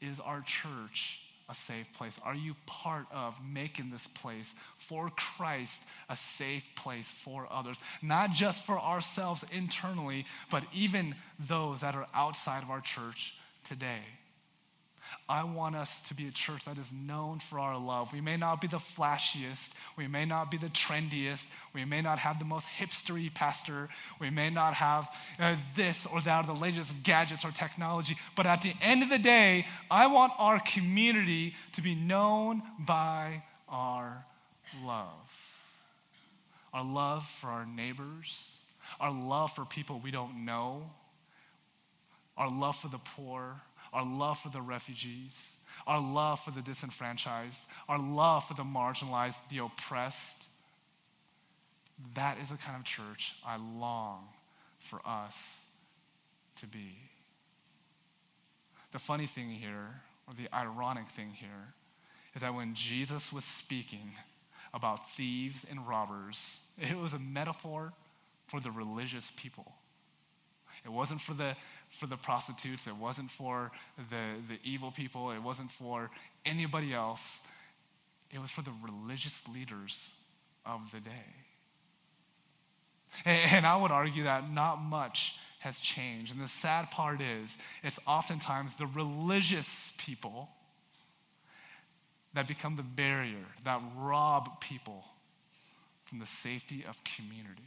Is 0.00 0.20
our 0.20 0.40
church 0.42 1.20
a 1.50 1.54
safe 1.54 1.86
place? 1.96 2.18
Are 2.22 2.34
you 2.34 2.54
part 2.66 3.06
of 3.12 3.34
making 3.52 3.90
this 3.90 4.06
place 4.06 4.54
for 4.78 5.10
Christ 5.10 5.82
a 6.08 6.16
safe 6.16 6.64
place 6.76 7.12
for 7.24 7.48
others? 7.50 7.78
Not 8.00 8.32
just 8.32 8.64
for 8.64 8.78
ourselves 8.78 9.44
internally, 9.52 10.26
but 10.50 10.64
even 10.72 11.14
those 11.38 11.80
that 11.80 11.94
are 11.94 12.06
outside 12.14 12.62
of 12.62 12.70
our 12.70 12.80
church 12.80 13.34
today. 13.64 14.02
I 15.28 15.44
want 15.44 15.76
us 15.76 16.00
to 16.08 16.14
be 16.14 16.26
a 16.26 16.30
church 16.30 16.64
that 16.64 16.78
is 16.78 16.90
known 16.92 17.40
for 17.40 17.58
our 17.58 17.78
love. 17.78 18.12
We 18.12 18.20
may 18.20 18.36
not 18.36 18.60
be 18.60 18.66
the 18.66 18.78
flashiest, 18.78 19.70
we 19.96 20.08
may 20.08 20.24
not 20.24 20.50
be 20.50 20.56
the 20.56 20.68
trendiest, 20.68 21.46
we 21.72 21.84
may 21.84 22.02
not 22.02 22.18
have 22.18 22.38
the 22.38 22.44
most 22.44 22.66
hipstery 22.66 23.32
pastor, 23.32 23.88
we 24.20 24.30
may 24.30 24.50
not 24.50 24.74
have 24.74 25.08
uh, 25.38 25.56
this 25.76 26.06
or 26.06 26.20
that 26.22 26.44
or 26.44 26.54
the 26.54 26.60
latest 26.60 27.02
gadgets 27.02 27.44
or 27.44 27.52
technology, 27.52 28.16
but 28.36 28.46
at 28.46 28.62
the 28.62 28.74
end 28.82 29.02
of 29.02 29.08
the 29.08 29.18
day, 29.18 29.66
I 29.90 30.06
want 30.08 30.32
our 30.38 30.60
community 30.60 31.54
to 31.72 31.82
be 31.82 31.94
known 31.94 32.62
by 32.78 33.42
our 33.68 34.24
love. 34.84 35.08
Our 36.72 36.84
love 36.84 37.24
for 37.40 37.48
our 37.48 37.66
neighbors, 37.66 38.56
our 39.00 39.10
love 39.10 39.54
for 39.54 39.64
people 39.64 40.00
we 40.02 40.10
don't 40.10 40.44
know, 40.44 40.90
our 42.36 42.50
love 42.50 42.76
for 42.76 42.88
the 42.88 43.00
poor 43.16 43.60
our 43.92 44.04
love 44.04 44.38
for 44.38 44.48
the 44.48 44.62
refugees, 44.62 45.56
our 45.86 46.00
love 46.00 46.40
for 46.40 46.50
the 46.50 46.62
disenfranchised, 46.62 47.60
our 47.88 47.98
love 47.98 48.44
for 48.44 48.54
the 48.54 48.62
marginalized, 48.62 49.36
the 49.50 49.58
oppressed. 49.58 50.46
That 52.14 52.38
is 52.38 52.48
the 52.50 52.56
kind 52.56 52.76
of 52.76 52.84
church 52.84 53.34
I 53.44 53.56
long 53.56 54.28
for 54.88 55.00
us 55.04 55.36
to 56.56 56.66
be. 56.66 56.96
The 58.92 58.98
funny 58.98 59.26
thing 59.26 59.50
here, 59.50 60.00
or 60.26 60.34
the 60.34 60.48
ironic 60.54 61.08
thing 61.14 61.30
here, 61.30 61.74
is 62.34 62.42
that 62.42 62.54
when 62.54 62.74
Jesus 62.74 63.32
was 63.32 63.44
speaking 63.44 64.12
about 64.72 65.10
thieves 65.10 65.64
and 65.68 65.86
robbers, 65.86 66.60
it 66.78 66.96
was 66.96 67.12
a 67.12 67.18
metaphor 67.18 67.92
for 68.48 68.60
the 68.60 68.70
religious 68.70 69.32
people. 69.36 69.72
It 70.84 70.90
wasn't 70.90 71.20
for 71.20 71.34
the 71.34 71.56
for 71.98 72.06
the 72.06 72.16
prostitutes, 72.16 72.86
it 72.86 72.96
wasn't 72.96 73.30
for 73.30 73.70
the, 74.10 74.34
the 74.48 74.58
evil 74.64 74.90
people, 74.90 75.32
it 75.32 75.42
wasn't 75.42 75.70
for 75.72 76.10
anybody 76.46 76.94
else. 76.94 77.40
It 78.32 78.40
was 78.40 78.50
for 78.50 78.62
the 78.62 78.72
religious 78.82 79.40
leaders 79.52 80.08
of 80.64 80.80
the 80.92 81.00
day. 81.00 81.34
And, 83.24 83.52
and 83.52 83.66
I 83.66 83.76
would 83.76 83.90
argue 83.90 84.24
that 84.24 84.50
not 84.52 84.80
much 84.80 85.34
has 85.58 85.78
changed. 85.78 86.32
And 86.32 86.40
the 86.40 86.48
sad 86.48 86.90
part 86.90 87.20
is, 87.20 87.58
it's 87.82 87.98
oftentimes 88.06 88.72
the 88.78 88.86
religious 88.86 89.92
people 89.98 90.48
that 92.34 92.46
become 92.46 92.76
the 92.76 92.82
barrier, 92.82 93.44
that 93.64 93.82
rob 93.96 94.60
people 94.60 95.04
from 96.04 96.20
the 96.20 96.26
safety 96.26 96.84
of 96.88 96.96
community. 97.04 97.62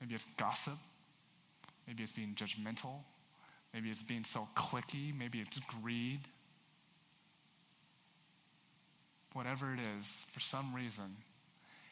Maybe 0.00 0.14
it's 0.14 0.26
gossip. 0.38 0.78
Maybe 1.86 2.02
it's 2.02 2.12
being 2.12 2.34
judgmental. 2.34 3.00
Maybe 3.74 3.90
it's 3.90 4.02
being 4.02 4.24
so 4.24 4.48
cliquey. 4.54 5.16
Maybe 5.16 5.40
it's 5.40 5.58
greed. 5.58 6.20
Whatever 9.32 9.72
it 9.72 9.80
is, 9.80 10.24
for 10.32 10.40
some 10.40 10.74
reason, 10.74 11.16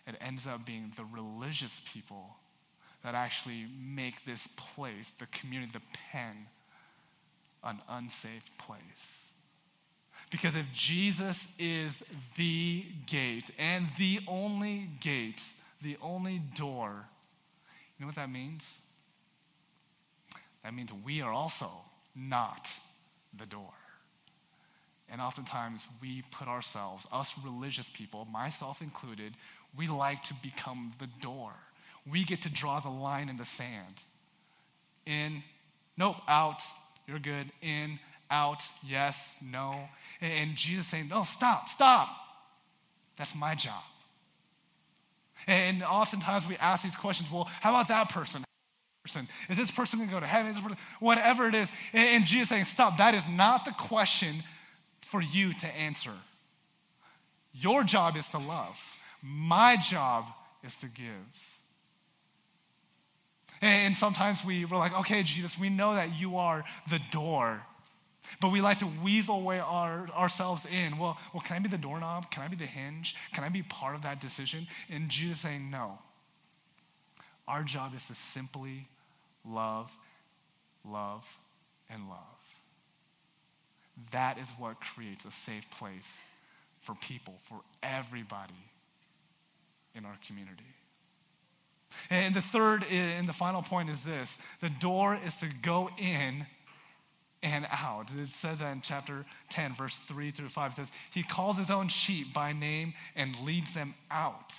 it 0.06 0.14
ends 0.20 0.46
up 0.46 0.66
being 0.66 0.92
the 0.96 1.04
religious 1.04 1.80
people 1.92 2.36
that 3.02 3.14
actually 3.14 3.66
make 3.78 4.24
this 4.26 4.46
place, 4.56 5.12
the 5.18 5.26
community, 5.26 5.72
the 5.72 5.80
pen, 6.12 6.46
an 7.64 7.80
unsafe 7.88 8.44
place. 8.58 9.24
Because 10.30 10.54
if 10.54 10.66
Jesus 10.72 11.48
is 11.58 12.02
the 12.36 12.84
gate 13.06 13.50
and 13.58 13.88
the 13.98 14.20
only 14.28 14.90
gate, 15.00 15.42
the 15.82 15.96
only 16.00 16.38
door, 16.54 17.06
you 17.98 18.04
know 18.04 18.06
what 18.06 18.16
that 18.16 18.30
means? 18.30 18.64
That 20.62 20.74
means 20.74 20.90
we 21.04 21.22
are 21.22 21.32
also 21.32 21.70
not 22.14 22.68
the 23.38 23.46
door. 23.46 23.72
And 25.10 25.20
oftentimes 25.20 25.86
we 26.00 26.22
put 26.30 26.46
ourselves, 26.46 27.06
us 27.12 27.34
religious 27.44 27.88
people, 27.94 28.26
myself 28.26 28.80
included, 28.80 29.34
we 29.76 29.88
like 29.88 30.22
to 30.24 30.34
become 30.42 30.92
the 30.98 31.08
door. 31.20 31.52
We 32.10 32.24
get 32.24 32.42
to 32.42 32.50
draw 32.50 32.80
the 32.80 32.90
line 32.90 33.28
in 33.28 33.36
the 33.36 33.44
sand. 33.44 34.02
In, 35.06 35.42
nope, 35.96 36.16
out, 36.28 36.62
you're 37.06 37.18
good. 37.18 37.50
In, 37.62 37.98
out, 38.30 38.62
yes, 38.86 39.16
no. 39.42 39.88
And 40.20 40.54
Jesus 40.54 40.86
saying, 40.86 41.08
no, 41.08 41.24
stop, 41.24 41.68
stop. 41.68 42.08
That's 43.16 43.34
my 43.34 43.54
job. 43.54 43.82
And 45.46 45.82
oftentimes 45.82 46.46
we 46.46 46.56
ask 46.56 46.84
these 46.84 46.94
questions 46.94 47.30
well, 47.30 47.44
how 47.44 47.70
about 47.70 47.88
that 47.88 48.10
person? 48.10 48.44
Person? 49.02 49.28
Is 49.48 49.56
this 49.56 49.70
person 49.70 49.98
going 49.98 50.08
to 50.08 50.14
go 50.14 50.20
to 50.20 50.26
heaven? 50.26 50.54
Whatever 51.00 51.48
it 51.48 51.54
is. 51.54 51.70
And 51.92 52.24
Jesus 52.24 52.48
saying, 52.48 52.64
stop. 52.64 52.98
That 52.98 53.14
is 53.14 53.26
not 53.28 53.64
the 53.64 53.72
question 53.72 54.42
for 55.10 55.20
you 55.20 55.54
to 55.54 55.66
answer. 55.66 56.12
Your 57.52 57.82
job 57.82 58.16
is 58.16 58.28
to 58.28 58.38
love. 58.38 58.76
My 59.22 59.76
job 59.76 60.26
is 60.64 60.76
to 60.76 60.86
give. 60.86 61.04
And 63.62 63.96
sometimes 63.96 64.44
we, 64.44 64.64
we're 64.64 64.78
like, 64.78 64.94
okay, 65.00 65.22
Jesus, 65.22 65.58
we 65.58 65.68
know 65.68 65.94
that 65.94 66.18
you 66.18 66.38
are 66.38 66.64
the 66.88 67.00
door. 67.10 67.60
But 68.40 68.52
we 68.52 68.60
like 68.60 68.78
to 68.78 68.88
weasel 69.02 69.36
away 69.36 69.58
our, 69.58 70.08
ourselves 70.10 70.64
in. 70.64 70.98
Well, 70.98 71.18
well, 71.34 71.42
can 71.42 71.56
I 71.56 71.58
be 71.58 71.68
the 71.68 71.76
doorknob? 71.76 72.30
Can 72.30 72.42
I 72.42 72.48
be 72.48 72.56
the 72.56 72.66
hinge? 72.66 73.16
Can 73.34 73.44
I 73.44 73.48
be 73.48 73.62
part 73.62 73.94
of 73.96 74.02
that 74.02 74.20
decision? 74.20 74.66
And 74.88 75.08
Jesus 75.08 75.40
saying, 75.40 75.70
no. 75.70 75.98
Our 77.50 77.64
job 77.64 77.96
is 77.96 78.06
to 78.06 78.14
simply 78.14 78.86
love, 79.44 79.90
love, 80.88 81.24
and 81.90 82.08
love. 82.08 82.18
That 84.12 84.38
is 84.38 84.48
what 84.56 84.76
creates 84.80 85.24
a 85.24 85.32
safe 85.32 85.64
place 85.76 86.06
for 86.82 86.94
people, 86.94 87.34
for 87.48 87.60
everybody 87.82 88.54
in 89.96 90.04
our 90.04 90.16
community. 90.24 90.62
And 92.08 92.36
the 92.36 92.40
third 92.40 92.84
and 92.84 93.28
the 93.28 93.32
final 93.32 93.62
point 93.62 93.90
is 93.90 94.00
this 94.02 94.38
the 94.60 94.70
door 94.70 95.18
is 95.26 95.34
to 95.36 95.48
go 95.60 95.90
in 95.98 96.46
and 97.42 97.66
out. 97.68 98.12
It 98.16 98.28
says 98.28 98.60
that 98.60 98.70
in 98.70 98.80
chapter 98.80 99.26
10, 99.48 99.74
verse 99.74 99.98
3 100.06 100.30
through 100.30 100.50
5. 100.50 100.70
It 100.70 100.76
says, 100.76 100.92
He 101.10 101.24
calls 101.24 101.58
his 101.58 101.70
own 101.70 101.88
sheep 101.88 102.32
by 102.32 102.52
name 102.52 102.94
and 103.16 103.34
leads 103.44 103.74
them 103.74 103.94
out. 104.08 104.52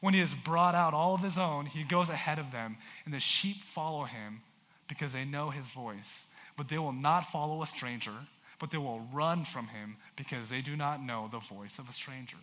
When 0.00 0.14
he 0.14 0.20
has 0.20 0.34
brought 0.34 0.74
out 0.74 0.94
all 0.94 1.14
of 1.14 1.22
his 1.22 1.38
own, 1.38 1.66
he 1.66 1.82
goes 1.82 2.08
ahead 2.08 2.38
of 2.38 2.52
them, 2.52 2.76
and 3.04 3.12
the 3.12 3.20
sheep 3.20 3.64
follow 3.64 4.04
him 4.04 4.42
because 4.88 5.12
they 5.12 5.24
know 5.24 5.50
his 5.50 5.66
voice. 5.66 6.24
But 6.56 6.68
they 6.68 6.78
will 6.78 6.92
not 6.92 7.30
follow 7.30 7.62
a 7.62 7.66
stranger, 7.66 8.12
but 8.58 8.70
they 8.70 8.78
will 8.78 9.06
run 9.12 9.44
from 9.44 9.68
him 9.68 9.96
because 10.16 10.48
they 10.48 10.60
do 10.60 10.76
not 10.76 11.02
know 11.02 11.28
the 11.30 11.40
voice 11.40 11.78
of 11.78 11.88
a 11.88 11.92
stranger. 11.92 12.36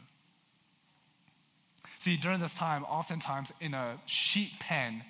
See, 1.99 2.17
during 2.17 2.39
this 2.39 2.53
time, 2.53 2.83
oftentimes 2.83 3.51
in 3.59 3.73
a 3.73 3.99
sheep 4.05 4.59
pen, 4.59 5.03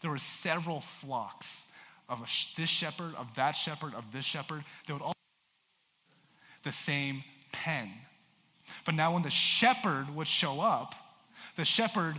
there 0.00 0.10
were 0.10 0.18
several 0.18 0.80
flocks 0.80 1.62
of 2.08 2.20
this 2.56 2.70
shepherd, 2.70 3.14
of 3.16 3.26
that 3.36 3.52
shepherd, 3.52 3.94
of 3.94 4.12
this 4.12 4.24
shepherd. 4.24 4.64
They 4.86 4.92
would 4.92 5.02
all 5.02 5.14
the 6.62 6.72
same 6.72 7.24
pen. 7.52 7.90
But 8.84 8.94
now, 8.94 9.12
when 9.12 9.22
the 9.22 9.30
shepherd 9.30 10.14
would 10.14 10.26
show 10.26 10.60
up, 10.60 10.94
the 11.58 11.64
shepherd, 11.64 12.18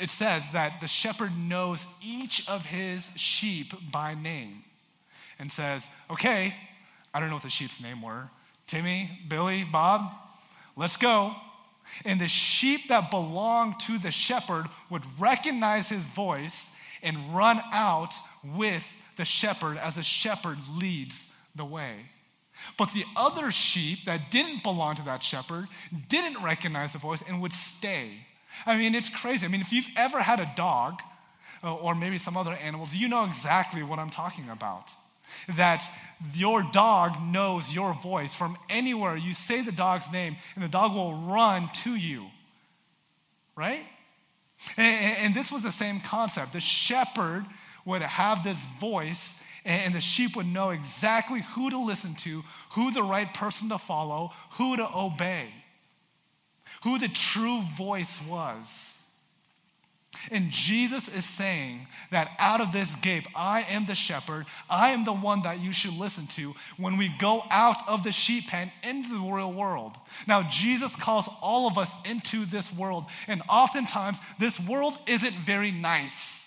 it 0.00 0.10
says 0.10 0.44
that 0.52 0.80
the 0.80 0.86
shepherd 0.86 1.36
knows 1.36 1.84
each 2.00 2.48
of 2.48 2.64
his 2.64 3.10
sheep 3.16 3.74
by 3.90 4.14
name 4.14 4.62
and 5.38 5.50
says, 5.50 5.86
Okay, 6.08 6.54
I 7.12 7.20
don't 7.20 7.28
know 7.28 7.34
what 7.34 7.42
the 7.42 7.50
sheep's 7.50 7.82
name 7.82 8.00
were. 8.00 8.30
Timmy, 8.66 9.10
Billy, 9.28 9.64
Bob, 9.64 10.12
let's 10.76 10.96
go. 10.96 11.34
And 12.04 12.20
the 12.20 12.28
sheep 12.28 12.88
that 12.88 13.10
belonged 13.10 13.80
to 13.80 13.98
the 13.98 14.10
shepherd 14.10 14.66
would 14.88 15.02
recognize 15.18 15.88
his 15.88 16.02
voice 16.02 16.66
and 17.02 17.34
run 17.36 17.60
out 17.72 18.14
with 18.44 18.84
the 19.16 19.24
shepherd 19.24 19.78
as 19.78 19.96
the 19.96 20.02
shepherd 20.02 20.58
leads 20.76 21.24
the 21.56 21.64
way. 21.64 22.06
But 22.78 22.92
the 22.92 23.04
other 23.16 23.50
sheep 23.50 24.06
that 24.06 24.30
didn't 24.30 24.62
belong 24.62 24.96
to 24.96 25.02
that 25.02 25.24
shepherd 25.24 25.66
didn't 26.08 26.42
recognize 26.42 26.92
the 26.92 26.98
voice 26.98 27.22
and 27.26 27.40
would 27.42 27.52
stay. 27.52 28.26
I 28.64 28.76
mean, 28.76 28.94
it's 28.94 29.08
crazy. 29.08 29.44
I 29.44 29.48
mean, 29.48 29.60
if 29.60 29.72
you've 29.72 29.88
ever 29.96 30.20
had 30.20 30.40
a 30.40 30.50
dog 30.56 31.00
uh, 31.62 31.74
or 31.74 31.94
maybe 31.94 32.18
some 32.18 32.36
other 32.36 32.52
animals, 32.52 32.94
you 32.94 33.08
know 33.08 33.24
exactly 33.24 33.82
what 33.82 33.98
I'm 33.98 34.10
talking 34.10 34.48
about. 34.48 34.90
That 35.56 35.82
your 36.34 36.62
dog 36.62 37.20
knows 37.20 37.70
your 37.70 37.94
voice 37.94 38.34
from 38.34 38.56
anywhere. 38.70 39.16
You 39.16 39.34
say 39.34 39.60
the 39.60 39.72
dog's 39.72 40.10
name, 40.10 40.36
and 40.54 40.64
the 40.64 40.68
dog 40.68 40.94
will 40.94 41.14
run 41.14 41.68
to 41.84 41.94
you. 41.94 42.26
Right? 43.56 43.84
And, 44.76 45.16
and 45.18 45.34
this 45.34 45.50
was 45.50 45.62
the 45.62 45.72
same 45.72 46.00
concept. 46.00 46.52
The 46.52 46.60
shepherd 46.60 47.44
would 47.84 48.02
have 48.02 48.42
this 48.42 48.58
voice, 48.80 49.34
and 49.64 49.94
the 49.94 50.00
sheep 50.00 50.36
would 50.36 50.46
know 50.46 50.70
exactly 50.70 51.42
who 51.54 51.70
to 51.70 51.78
listen 51.78 52.14
to, 52.16 52.42
who 52.72 52.90
the 52.92 53.02
right 53.02 53.32
person 53.32 53.68
to 53.70 53.78
follow, 53.78 54.32
who 54.52 54.76
to 54.76 54.88
obey, 54.96 55.48
who 56.86 57.00
the 57.00 57.08
true 57.08 57.62
voice 57.76 58.16
was. 58.28 58.94
And 60.30 60.52
Jesus 60.52 61.08
is 61.08 61.24
saying 61.24 61.88
that 62.12 62.30
out 62.38 62.60
of 62.60 62.70
this 62.70 62.94
gate, 62.96 63.26
I 63.34 63.62
am 63.62 63.86
the 63.86 63.96
shepherd. 63.96 64.46
I 64.70 64.92
am 64.92 65.04
the 65.04 65.12
one 65.12 65.42
that 65.42 65.58
you 65.58 65.72
should 65.72 65.94
listen 65.94 66.28
to 66.28 66.54
when 66.76 66.96
we 66.96 67.12
go 67.18 67.42
out 67.50 67.88
of 67.88 68.04
the 68.04 68.12
sheep 68.12 68.46
pen 68.46 68.70
into 68.84 69.08
the 69.08 69.32
real 69.32 69.52
world. 69.52 69.96
Now, 70.28 70.48
Jesus 70.48 70.94
calls 70.94 71.28
all 71.42 71.66
of 71.66 71.76
us 71.76 71.90
into 72.04 72.46
this 72.46 72.72
world, 72.72 73.06
and 73.26 73.42
oftentimes 73.48 74.18
this 74.38 74.60
world 74.60 74.96
isn't 75.08 75.34
very 75.44 75.72
nice. 75.72 76.46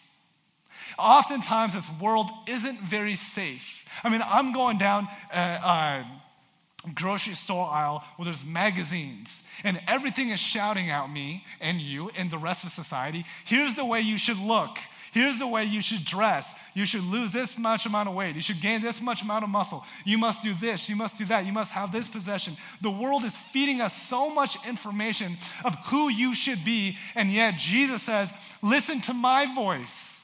Oftentimes, 0.98 1.74
this 1.74 1.90
world 2.02 2.30
isn't 2.48 2.80
very 2.80 3.16
safe. 3.16 3.84
I 4.06 4.10
mean, 4.10 4.22
I'm 4.26 4.54
going 4.54 4.78
down 4.78 5.10
uh, 5.34 5.36
uh, 5.36 6.04
grocery 6.96 7.36
store 7.36 7.70
aisle 7.70 8.04
where 8.18 8.26
there's 8.26 8.46
magazines 8.46 9.44
and 9.64 9.80
everything 9.88 10.30
is 10.30 10.40
shouting 10.40 10.90
at 10.90 11.10
me 11.10 11.44
and 11.60 11.82
you 11.82 12.10
and 12.18 12.32
the 12.32 12.38
rest 12.38 12.64
of 12.64 12.72
society 12.72 13.26
here's 13.46 13.76
the 13.76 13.86
way 13.86 14.02
you 14.02 14.18
should 14.18 14.38
look. 14.38 14.78
Here's 15.12 15.40
the 15.40 15.48
way 15.48 15.64
you 15.64 15.82
should 15.82 16.06
dress. 16.06 16.54
You 16.76 16.86
should 16.86 17.04
lose 17.04 17.34
this 17.34 17.58
much 17.58 17.86
amount 17.86 18.10
of 18.10 18.16
weight. 18.16 18.36
You 18.36 18.42
should 18.42 18.62
gain 18.62 18.82
this 18.82 19.02
much 19.02 19.22
amount 19.24 19.44
of 19.44 19.50
muscle. 19.50 19.84
You 20.06 20.18
must 20.18 20.44
do 20.44 20.54
this. 20.54 20.88
You 20.88 20.96
must 20.96 21.18
do 21.18 21.26
that. 21.26 21.46
You 21.46 21.52
must 21.52 21.72
have 21.72 21.92
this 21.92 22.08
possession. 22.08 22.58
The 22.82 22.92
world 22.92 23.24
is 23.24 23.36
feeding 23.52 23.82
us 23.82 23.94
so 23.94 24.30
much 24.30 24.56
information 24.68 25.38
of 25.66 25.76
who 25.88 26.10
you 26.10 26.36
should 26.36 26.64
be 26.64 26.98
and 27.16 27.32
yet 27.32 27.58
jesus 27.58 28.04
says 28.04 28.32
listen 28.62 29.02
to 29.02 29.14
my 29.14 29.54
voice. 29.54 30.22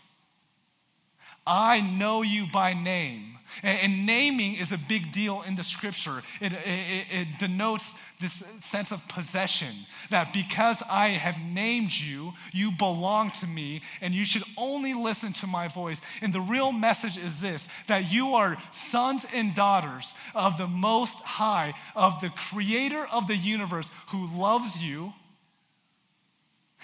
I 1.47 1.81
know 1.81 2.21
you 2.21 2.47
by 2.51 2.73
name 2.73 3.34
and, 3.63 4.05
naming 4.05 4.55
is 4.55 4.71
a 4.71 4.77
big 4.77 5.11
deal 5.11 5.41
in 5.41 5.55
the 5.55 5.63
scripture. 5.63 6.21
It, 6.41 6.53
it, 6.53 7.05
it 7.11 7.27
denotes 7.39 7.93
this 8.21 8.43
sense 8.61 8.91
of 8.91 9.07
possession 9.07 9.73
that 10.09 10.33
because 10.33 10.81
I 10.89 11.09
have 11.09 11.35
named 11.39 11.91
you, 11.91 12.33
you 12.53 12.71
belong 12.71 13.31
to 13.39 13.47
me, 13.47 13.81
and 14.01 14.13
you 14.13 14.25
should 14.25 14.43
only 14.57 14.93
listen 14.93 15.33
to 15.33 15.47
my 15.47 15.67
voice. 15.67 16.01
And 16.21 16.33
the 16.33 16.41
real 16.41 16.71
message 16.71 17.17
is 17.17 17.41
this 17.41 17.67
that 17.87 18.11
you 18.11 18.35
are 18.35 18.57
sons 18.71 19.25
and 19.33 19.55
daughters 19.55 20.13
of 20.33 20.57
the 20.57 20.67
Most 20.67 21.17
High, 21.17 21.73
of 21.95 22.21
the 22.21 22.29
creator 22.29 23.05
of 23.11 23.27
the 23.27 23.35
universe 23.35 23.89
who 24.09 24.27
loves 24.27 24.81
you 24.83 25.13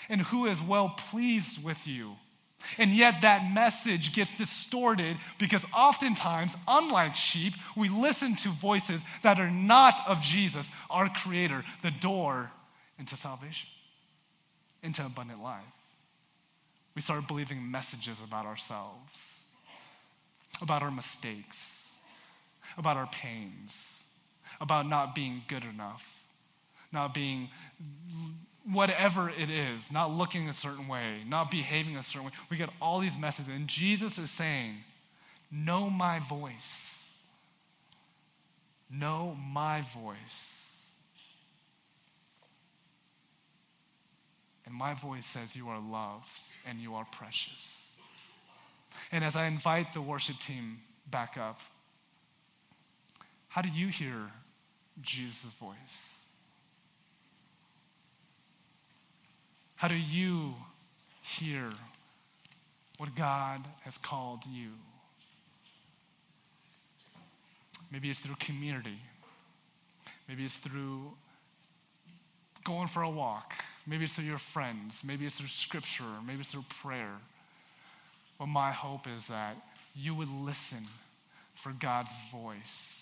and 0.09 0.22
who 0.22 0.45
is 0.45 0.61
well 0.61 0.89
pleased 0.89 1.63
with 1.63 1.88
you. 1.88 2.15
And 2.78 2.91
yet, 2.91 3.22
that 3.22 3.51
message 3.51 4.14
gets 4.14 4.32
distorted 4.32 5.18
because 5.39 5.66
oftentimes, 5.76 6.55
unlike 6.68 7.16
sheep, 7.16 7.53
we 7.76 7.89
listen 7.89 8.36
to 8.38 8.49
voices 8.49 9.01
that 9.24 9.39
are 9.39 9.51
not 9.51 10.01
of 10.07 10.22
Jesus, 10.22 10.70
our 10.89 11.09
Creator, 11.09 11.64
the 11.82 11.91
door 11.91 12.51
into 12.99 13.16
salvation, 13.16 13.70
into 14.84 15.05
abundant 15.05 15.41
life. 15.41 15.64
We 16.95 17.01
start 17.01 17.28
believing 17.28 17.72
messages 17.72 18.18
about 18.26 18.45
ourselves, 18.45 19.20
about 20.62 20.84
our 20.84 20.91
mistakes, 20.91 21.89
about 22.78 22.97
our 22.97 23.07
pains, 23.07 23.95
about 24.59 24.88
not 24.88 25.16
being 25.16 25.41
good 25.47 25.64
enough, 25.64 26.05
not 26.91 27.14
being 27.14 27.49
whatever 28.66 29.30
it 29.30 29.49
is, 29.49 29.91
not 29.91 30.12
looking 30.12 30.49
a 30.49 30.53
certain 30.53 30.88
way, 30.88 31.24
not 31.28 31.49
behaving 31.49 31.95
a 31.95 32.03
certain 32.03 32.26
way. 32.26 32.32
We 32.49 32.57
get 32.57 32.70
all 32.82 32.99
these 32.99 33.18
messages, 33.18 33.53
and 33.53 33.68
Jesus 33.68 34.18
is 34.18 34.30
saying, 34.30 34.76
Know 35.51 35.89
my 35.89 36.20
voice. 36.30 37.05
Know 38.89 39.36
my 39.51 39.84
voice. 39.93 40.62
And 44.66 44.76
my 44.76 44.93
voice 44.93 45.26
says, 45.26 45.55
You 45.55 45.68
are 45.70 45.80
loved 45.80 46.30
and 46.66 46.80
you 46.80 46.95
are 46.95 47.05
precious. 47.12 47.91
And 49.12 49.24
as 49.24 49.36
I 49.36 49.45
invite 49.47 49.93
the 49.93 50.01
worship 50.01 50.38
team 50.39 50.80
back 51.09 51.38
up, 51.38 51.59
how 53.49 53.62
do 53.62 53.68
you 53.68 53.88
hear 53.88 54.32
Jesus' 55.01 55.53
voice? 55.59 55.76
How 59.82 59.88
do 59.88 59.95
you 59.95 60.53
hear 61.23 61.71
what 62.99 63.15
God 63.15 63.61
has 63.82 63.97
called 63.97 64.43
you? 64.47 64.69
Maybe 67.91 68.11
it's 68.11 68.19
through 68.19 68.36
community. 68.36 68.99
Maybe 70.29 70.45
it's 70.45 70.57
through 70.57 71.13
going 72.63 72.89
for 72.89 73.01
a 73.01 73.09
walk. 73.09 73.53
Maybe 73.88 74.03
it's 74.03 74.13
through 74.13 74.25
your 74.25 74.38
friends. 74.38 75.01
Maybe 75.03 75.25
it's 75.25 75.38
through 75.38 75.47
scripture. 75.47 76.03
Maybe 76.27 76.41
it's 76.41 76.51
through 76.51 76.65
prayer. 76.84 77.15
But 78.38 78.49
my 78.49 78.71
hope 78.71 79.07
is 79.07 79.25
that 79.29 79.55
you 79.95 80.13
would 80.13 80.29
listen 80.29 80.86
for 81.55 81.71
God's 81.71 82.11
voice 82.32 83.01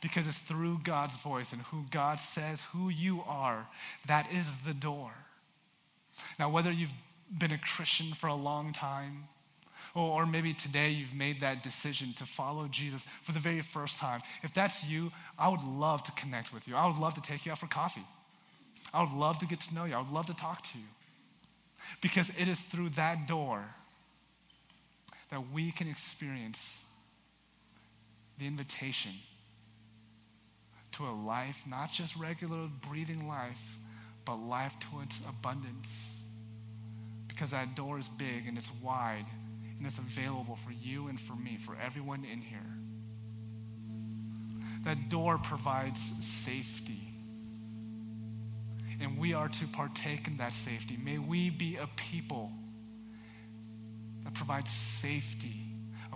because 0.00 0.26
it's 0.26 0.38
through 0.38 0.80
God's 0.84 1.16
voice 1.16 1.52
and 1.52 1.62
who 1.62 1.84
God 1.90 2.20
says 2.20 2.60
who 2.72 2.88
you 2.88 3.22
are 3.26 3.66
that 4.06 4.26
is 4.32 4.46
the 4.66 4.74
door. 4.74 5.12
Now, 6.38 6.50
whether 6.50 6.70
you've 6.70 6.92
been 7.36 7.52
a 7.52 7.58
Christian 7.58 8.14
for 8.14 8.28
a 8.28 8.34
long 8.34 8.72
time, 8.72 9.24
or, 9.94 10.26
maybe 10.26 10.54
today 10.54 10.90
you've 10.90 11.14
made 11.14 11.40
that 11.40 11.64
decision 11.64 12.12
to 12.18 12.26
follow 12.26 12.68
Jesus 12.68 13.04
for 13.24 13.32
the 13.32 13.40
very 13.40 13.62
first 13.62 13.98
time, 13.98 14.20
if 14.44 14.54
that's 14.54 14.84
you, 14.84 15.10
I 15.36 15.48
would 15.48 15.62
love 15.62 16.04
to 16.04 16.12
connect 16.12 16.52
with 16.52 16.68
you. 16.68 16.76
I 16.76 16.86
would 16.86 16.98
love 16.98 17.14
to 17.14 17.20
take 17.20 17.46
you 17.46 17.52
out 17.52 17.58
for 17.58 17.66
coffee. 17.66 18.04
I 18.94 19.00
would 19.00 19.12
love 19.12 19.38
to 19.38 19.46
get 19.46 19.60
to 19.62 19.74
know 19.74 19.86
you. 19.86 19.94
I 19.94 19.98
would 19.98 20.12
love 20.12 20.26
to 20.26 20.34
talk 20.34 20.62
to 20.72 20.78
you. 20.78 20.84
Because 22.00 22.30
it 22.38 22.48
is 22.48 22.60
through 22.60 22.90
that 22.90 23.26
door 23.26 23.64
that 25.30 25.52
we 25.52 25.72
can 25.72 25.88
experience 25.88 26.80
the 28.38 28.46
invitation 28.46 29.12
to 30.98 31.04
a 31.06 31.14
life, 31.14 31.56
not 31.66 31.92
just 31.92 32.14
regular 32.16 32.68
breathing 32.88 33.26
life, 33.26 33.60
but 34.24 34.36
life 34.36 34.72
to 34.80 35.00
its 35.00 35.20
abundance. 35.28 36.16
Because 37.28 37.50
that 37.52 37.74
door 37.74 37.98
is 37.98 38.08
big 38.08 38.46
and 38.46 38.58
it's 38.58 38.70
wide 38.82 39.24
and 39.78 39.86
it's 39.86 39.98
available 39.98 40.58
for 40.64 40.72
you 40.72 41.08
and 41.08 41.20
for 41.20 41.34
me, 41.34 41.58
for 41.64 41.76
everyone 41.76 42.24
in 42.24 42.40
here. 42.40 42.58
That 44.84 45.08
door 45.08 45.38
provides 45.38 46.00
safety. 46.20 47.00
And 49.00 49.18
we 49.18 49.34
are 49.34 49.48
to 49.48 49.66
partake 49.68 50.26
in 50.26 50.36
that 50.38 50.52
safety. 50.52 50.98
May 51.02 51.18
we 51.18 51.50
be 51.50 51.76
a 51.76 51.88
people 51.94 52.50
that 54.24 54.34
provides 54.34 54.70
safety, 54.70 55.54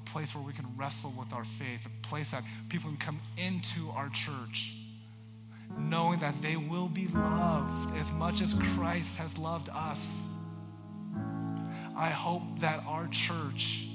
a 0.07 0.11
place 0.11 0.35
where 0.35 0.45
we 0.45 0.53
can 0.53 0.67
wrestle 0.77 1.13
with 1.19 1.33
our 1.33 1.45
faith, 1.45 1.87
a 1.87 2.07
place 2.07 2.31
that 2.33 2.45
people 2.69 2.91
can 2.91 2.99
come 2.99 3.21
into 3.37 3.91
our 3.91 4.09
church 4.11 4.73
knowing 5.79 6.19
that 6.21 6.41
they 6.43 6.57
will 6.57 6.89
be 6.89 7.09
loved 7.09 7.97
as 7.97 8.11
much 8.13 8.41
as 8.41 8.55
Christ 8.75 9.17
has 9.17 9.37
loved 9.39 9.69
us. 9.71 10.01
I 11.97 12.11
hope 12.11 12.43
that 12.61 12.83
our 12.87 13.07
church 13.09 13.87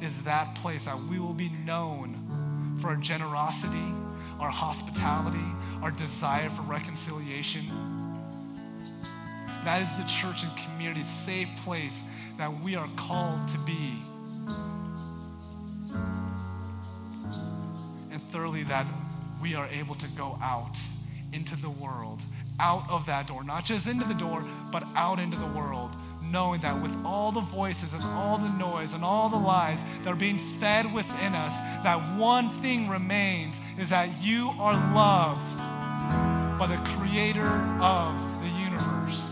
is 0.00 0.12
that 0.24 0.54
place 0.56 0.84
that 0.84 1.02
we 1.04 1.18
will 1.18 1.34
be 1.34 1.48
known 1.48 2.78
for 2.80 2.88
our 2.88 2.96
generosity, 2.96 3.94
our 4.38 4.50
hospitality, 4.50 5.44
our 5.82 5.90
desire 5.90 6.50
for 6.50 6.62
reconciliation. 6.62 7.64
That 9.64 9.82
is 9.82 9.96
the 9.96 10.04
church 10.04 10.42
and 10.42 10.52
community, 10.56 11.02
safe 11.02 11.48
place 11.64 12.02
that 12.36 12.62
we 12.62 12.74
are 12.74 12.88
called 12.96 13.46
to 13.48 13.58
be. 13.58 14.02
That 18.62 18.86
we 19.42 19.54
are 19.54 19.68
able 19.68 19.94
to 19.96 20.08
go 20.10 20.38
out 20.40 20.76
into 21.32 21.56
the 21.56 21.68
world, 21.68 22.20
out 22.60 22.88
of 22.88 23.04
that 23.06 23.26
door, 23.26 23.42
not 23.44 23.64
just 23.64 23.86
into 23.86 24.06
the 24.06 24.14
door, 24.14 24.44
but 24.70 24.84
out 24.94 25.18
into 25.18 25.38
the 25.38 25.46
world, 25.48 25.90
knowing 26.22 26.60
that 26.60 26.80
with 26.80 26.94
all 27.04 27.32
the 27.32 27.40
voices 27.40 27.92
and 27.92 28.02
all 28.04 28.38
the 28.38 28.48
noise 28.56 28.94
and 28.94 29.04
all 29.04 29.28
the 29.28 29.36
lies 29.36 29.78
that 30.02 30.12
are 30.12 30.16
being 30.16 30.38
fed 30.60 30.92
within 30.94 31.34
us, 31.34 31.52
that 31.82 32.16
one 32.16 32.48
thing 32.62 32.88
remains 32.88 33.60
is 33.78 33.90
that 33.90 34.22
you 34.22 34.50
are 34.58 34.74
loved 34.94 35.58
by 36.58 36.66
the 36.66 36.76
creator 36.96 37.50
of 37.80 38.14
the 38.40 38.48
universe. 38.48 39.30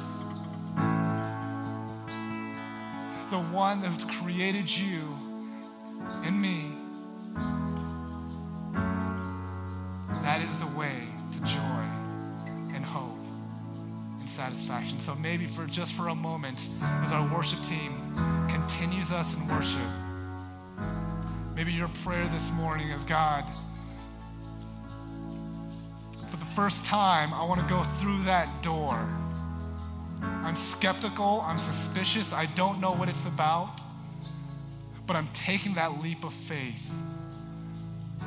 The 3.31 3.41
one 3.51 3.81
that 3.83 4.07
created 4.21 4.69
you 4.69 5.17
and 6.25 6.41
me. 6.41 6.82
Satisfaction. 14.53 15.01
So 15.01 15.15
maybe 15.15 15.47
for 15.47 15.67
just 15.67 15.95
for 15.95 16.09
a 16.09 16.15
moment, 16.15 16.69
as 16.83 17.13
our 17.13 17.27
worship 17.35 17.63
team 17.65 17.95
continues 18.49 19.11
us 19.11 19.35
in 19.35 19.47
worship, 19.49 19.81
maybe 21.55 21.73
your 21.73 21.89
prayer 22.05 22.29
this 22.29 22.51
morning 22.51 22.91
is 22.91 23.03
God, 23.05 23.45
for 26.31 26.37
the 26.37 26.45
first 26.57 26.85
time, 26.85 27.33
I 27.33 27.45
want 27.45 27.61
to 27.61 27.67
go 27.67 27.83
through 28.01 28.25
that 28.25 28.63
door. 28.63 29.09
I'm 30.23 30.57
skeptical, 30.57 31.43
I'm 31.47 31.59
suspicious, 31.59 32.33
I 32.33 32.47
don't 32.47 32.81
know 32.81 32.93
what 32.93 33.09
it's 33.09 33.25
about, 33.25 33.81
but 35.07 35.17
I'm 35.17 35.29
taking 35.29 35.75
that 35.75 36.03
leap 36.03 36.25
of 36.25 36.33
faith. 36.33 36.91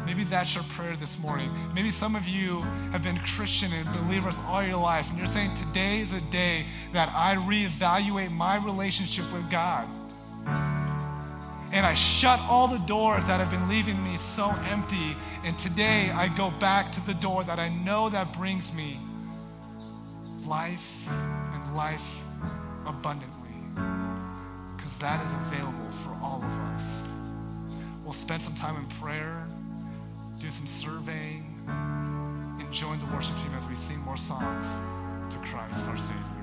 Maybe 0.05 0.23
that's 0.23 0.53
your 0.53 0.63
prayer 0.65 0.95
this 0.95 1.17
morning. 1.17 1.51
Maybe 1.73 1.89
some 1.89 2.15
of 2.15 2.27
you 2.27 2.61
have 2.91 3.01
been 3.01 3.17
Christian 3.19 3.73
and 3.73 3.91
believers 4.05 4.35
all 4.45 4.63
your 4.63 4.77
life, 4.77 5.09
and 5.09 5.17
you're 5.17 5.27
saying, 5.27 5.55
Today 5.55 6.01
is 6.01 6.13
a 6.13 6.21
day 6.21 6.65
that 6.93 7.09
I 7.09 7.35
reevaluate 7.35 8.31
my 8.31 8.57
relationship 8.57 9.31
with 9.33 9.49
God. 9.49 9.87
And 11.71 11.85
I 11.85 11.95
shut 11.95 12.39
all 12.41 12.67
the 12.67 12.77
doors 12.77 13.25
that 13.25 13.39
have 13.39 13.49
been 13.49 13.67
leaving 13.67 14.01
me 14.01 14.17
so 14.17 14.51
empty. 14.69 15.17
And 15.43 15.57
today 15.57 16.11
I 16.11 16.27
go 16.29 16.51
back 16.51 16.91
to 16.93 17.01
the 17.01 17.15
door 17.15 17.43
that 17.43 17.59
I 17.59 17.69
know 17.69 18.09
that 18.09 18.31
brings 18.31 18.71
me 18.71 18.99
life 20.45 20.87
and 21.07 21.75
life 21.75 22.03
abundantly. 22.85 23.49
Because 24.77 24.95
that 24.99 25.25
is 25.25 25.31
available 25.47 25.91
for 26.03 26.11
all 26.21 26.41
of 26.43 26.51
us. 26.75 26.83
We'll 28.03 28.13
spend 28.13 28.43
some 28.43 28.55
time 28.55 28.77
in 28.77 28.85
prayer 28.99 29.45
do 30.39 30.51
some 30.51 30.67
surveying, 30.67 31.45
and 31.67 32.71
join 32.71 32.99
the 32.99 33.05
worship 33.13 33.35
team 33.37 33.53
as 33.57 33.67
we 33.67 33.75
sing 33.75 33.99
more 33.99 34.17
songs 34.17 34.67
to 35.29 35.37
Christ, 35.39 35.87
our 35.87 35.97
Savior. 35.97 36.34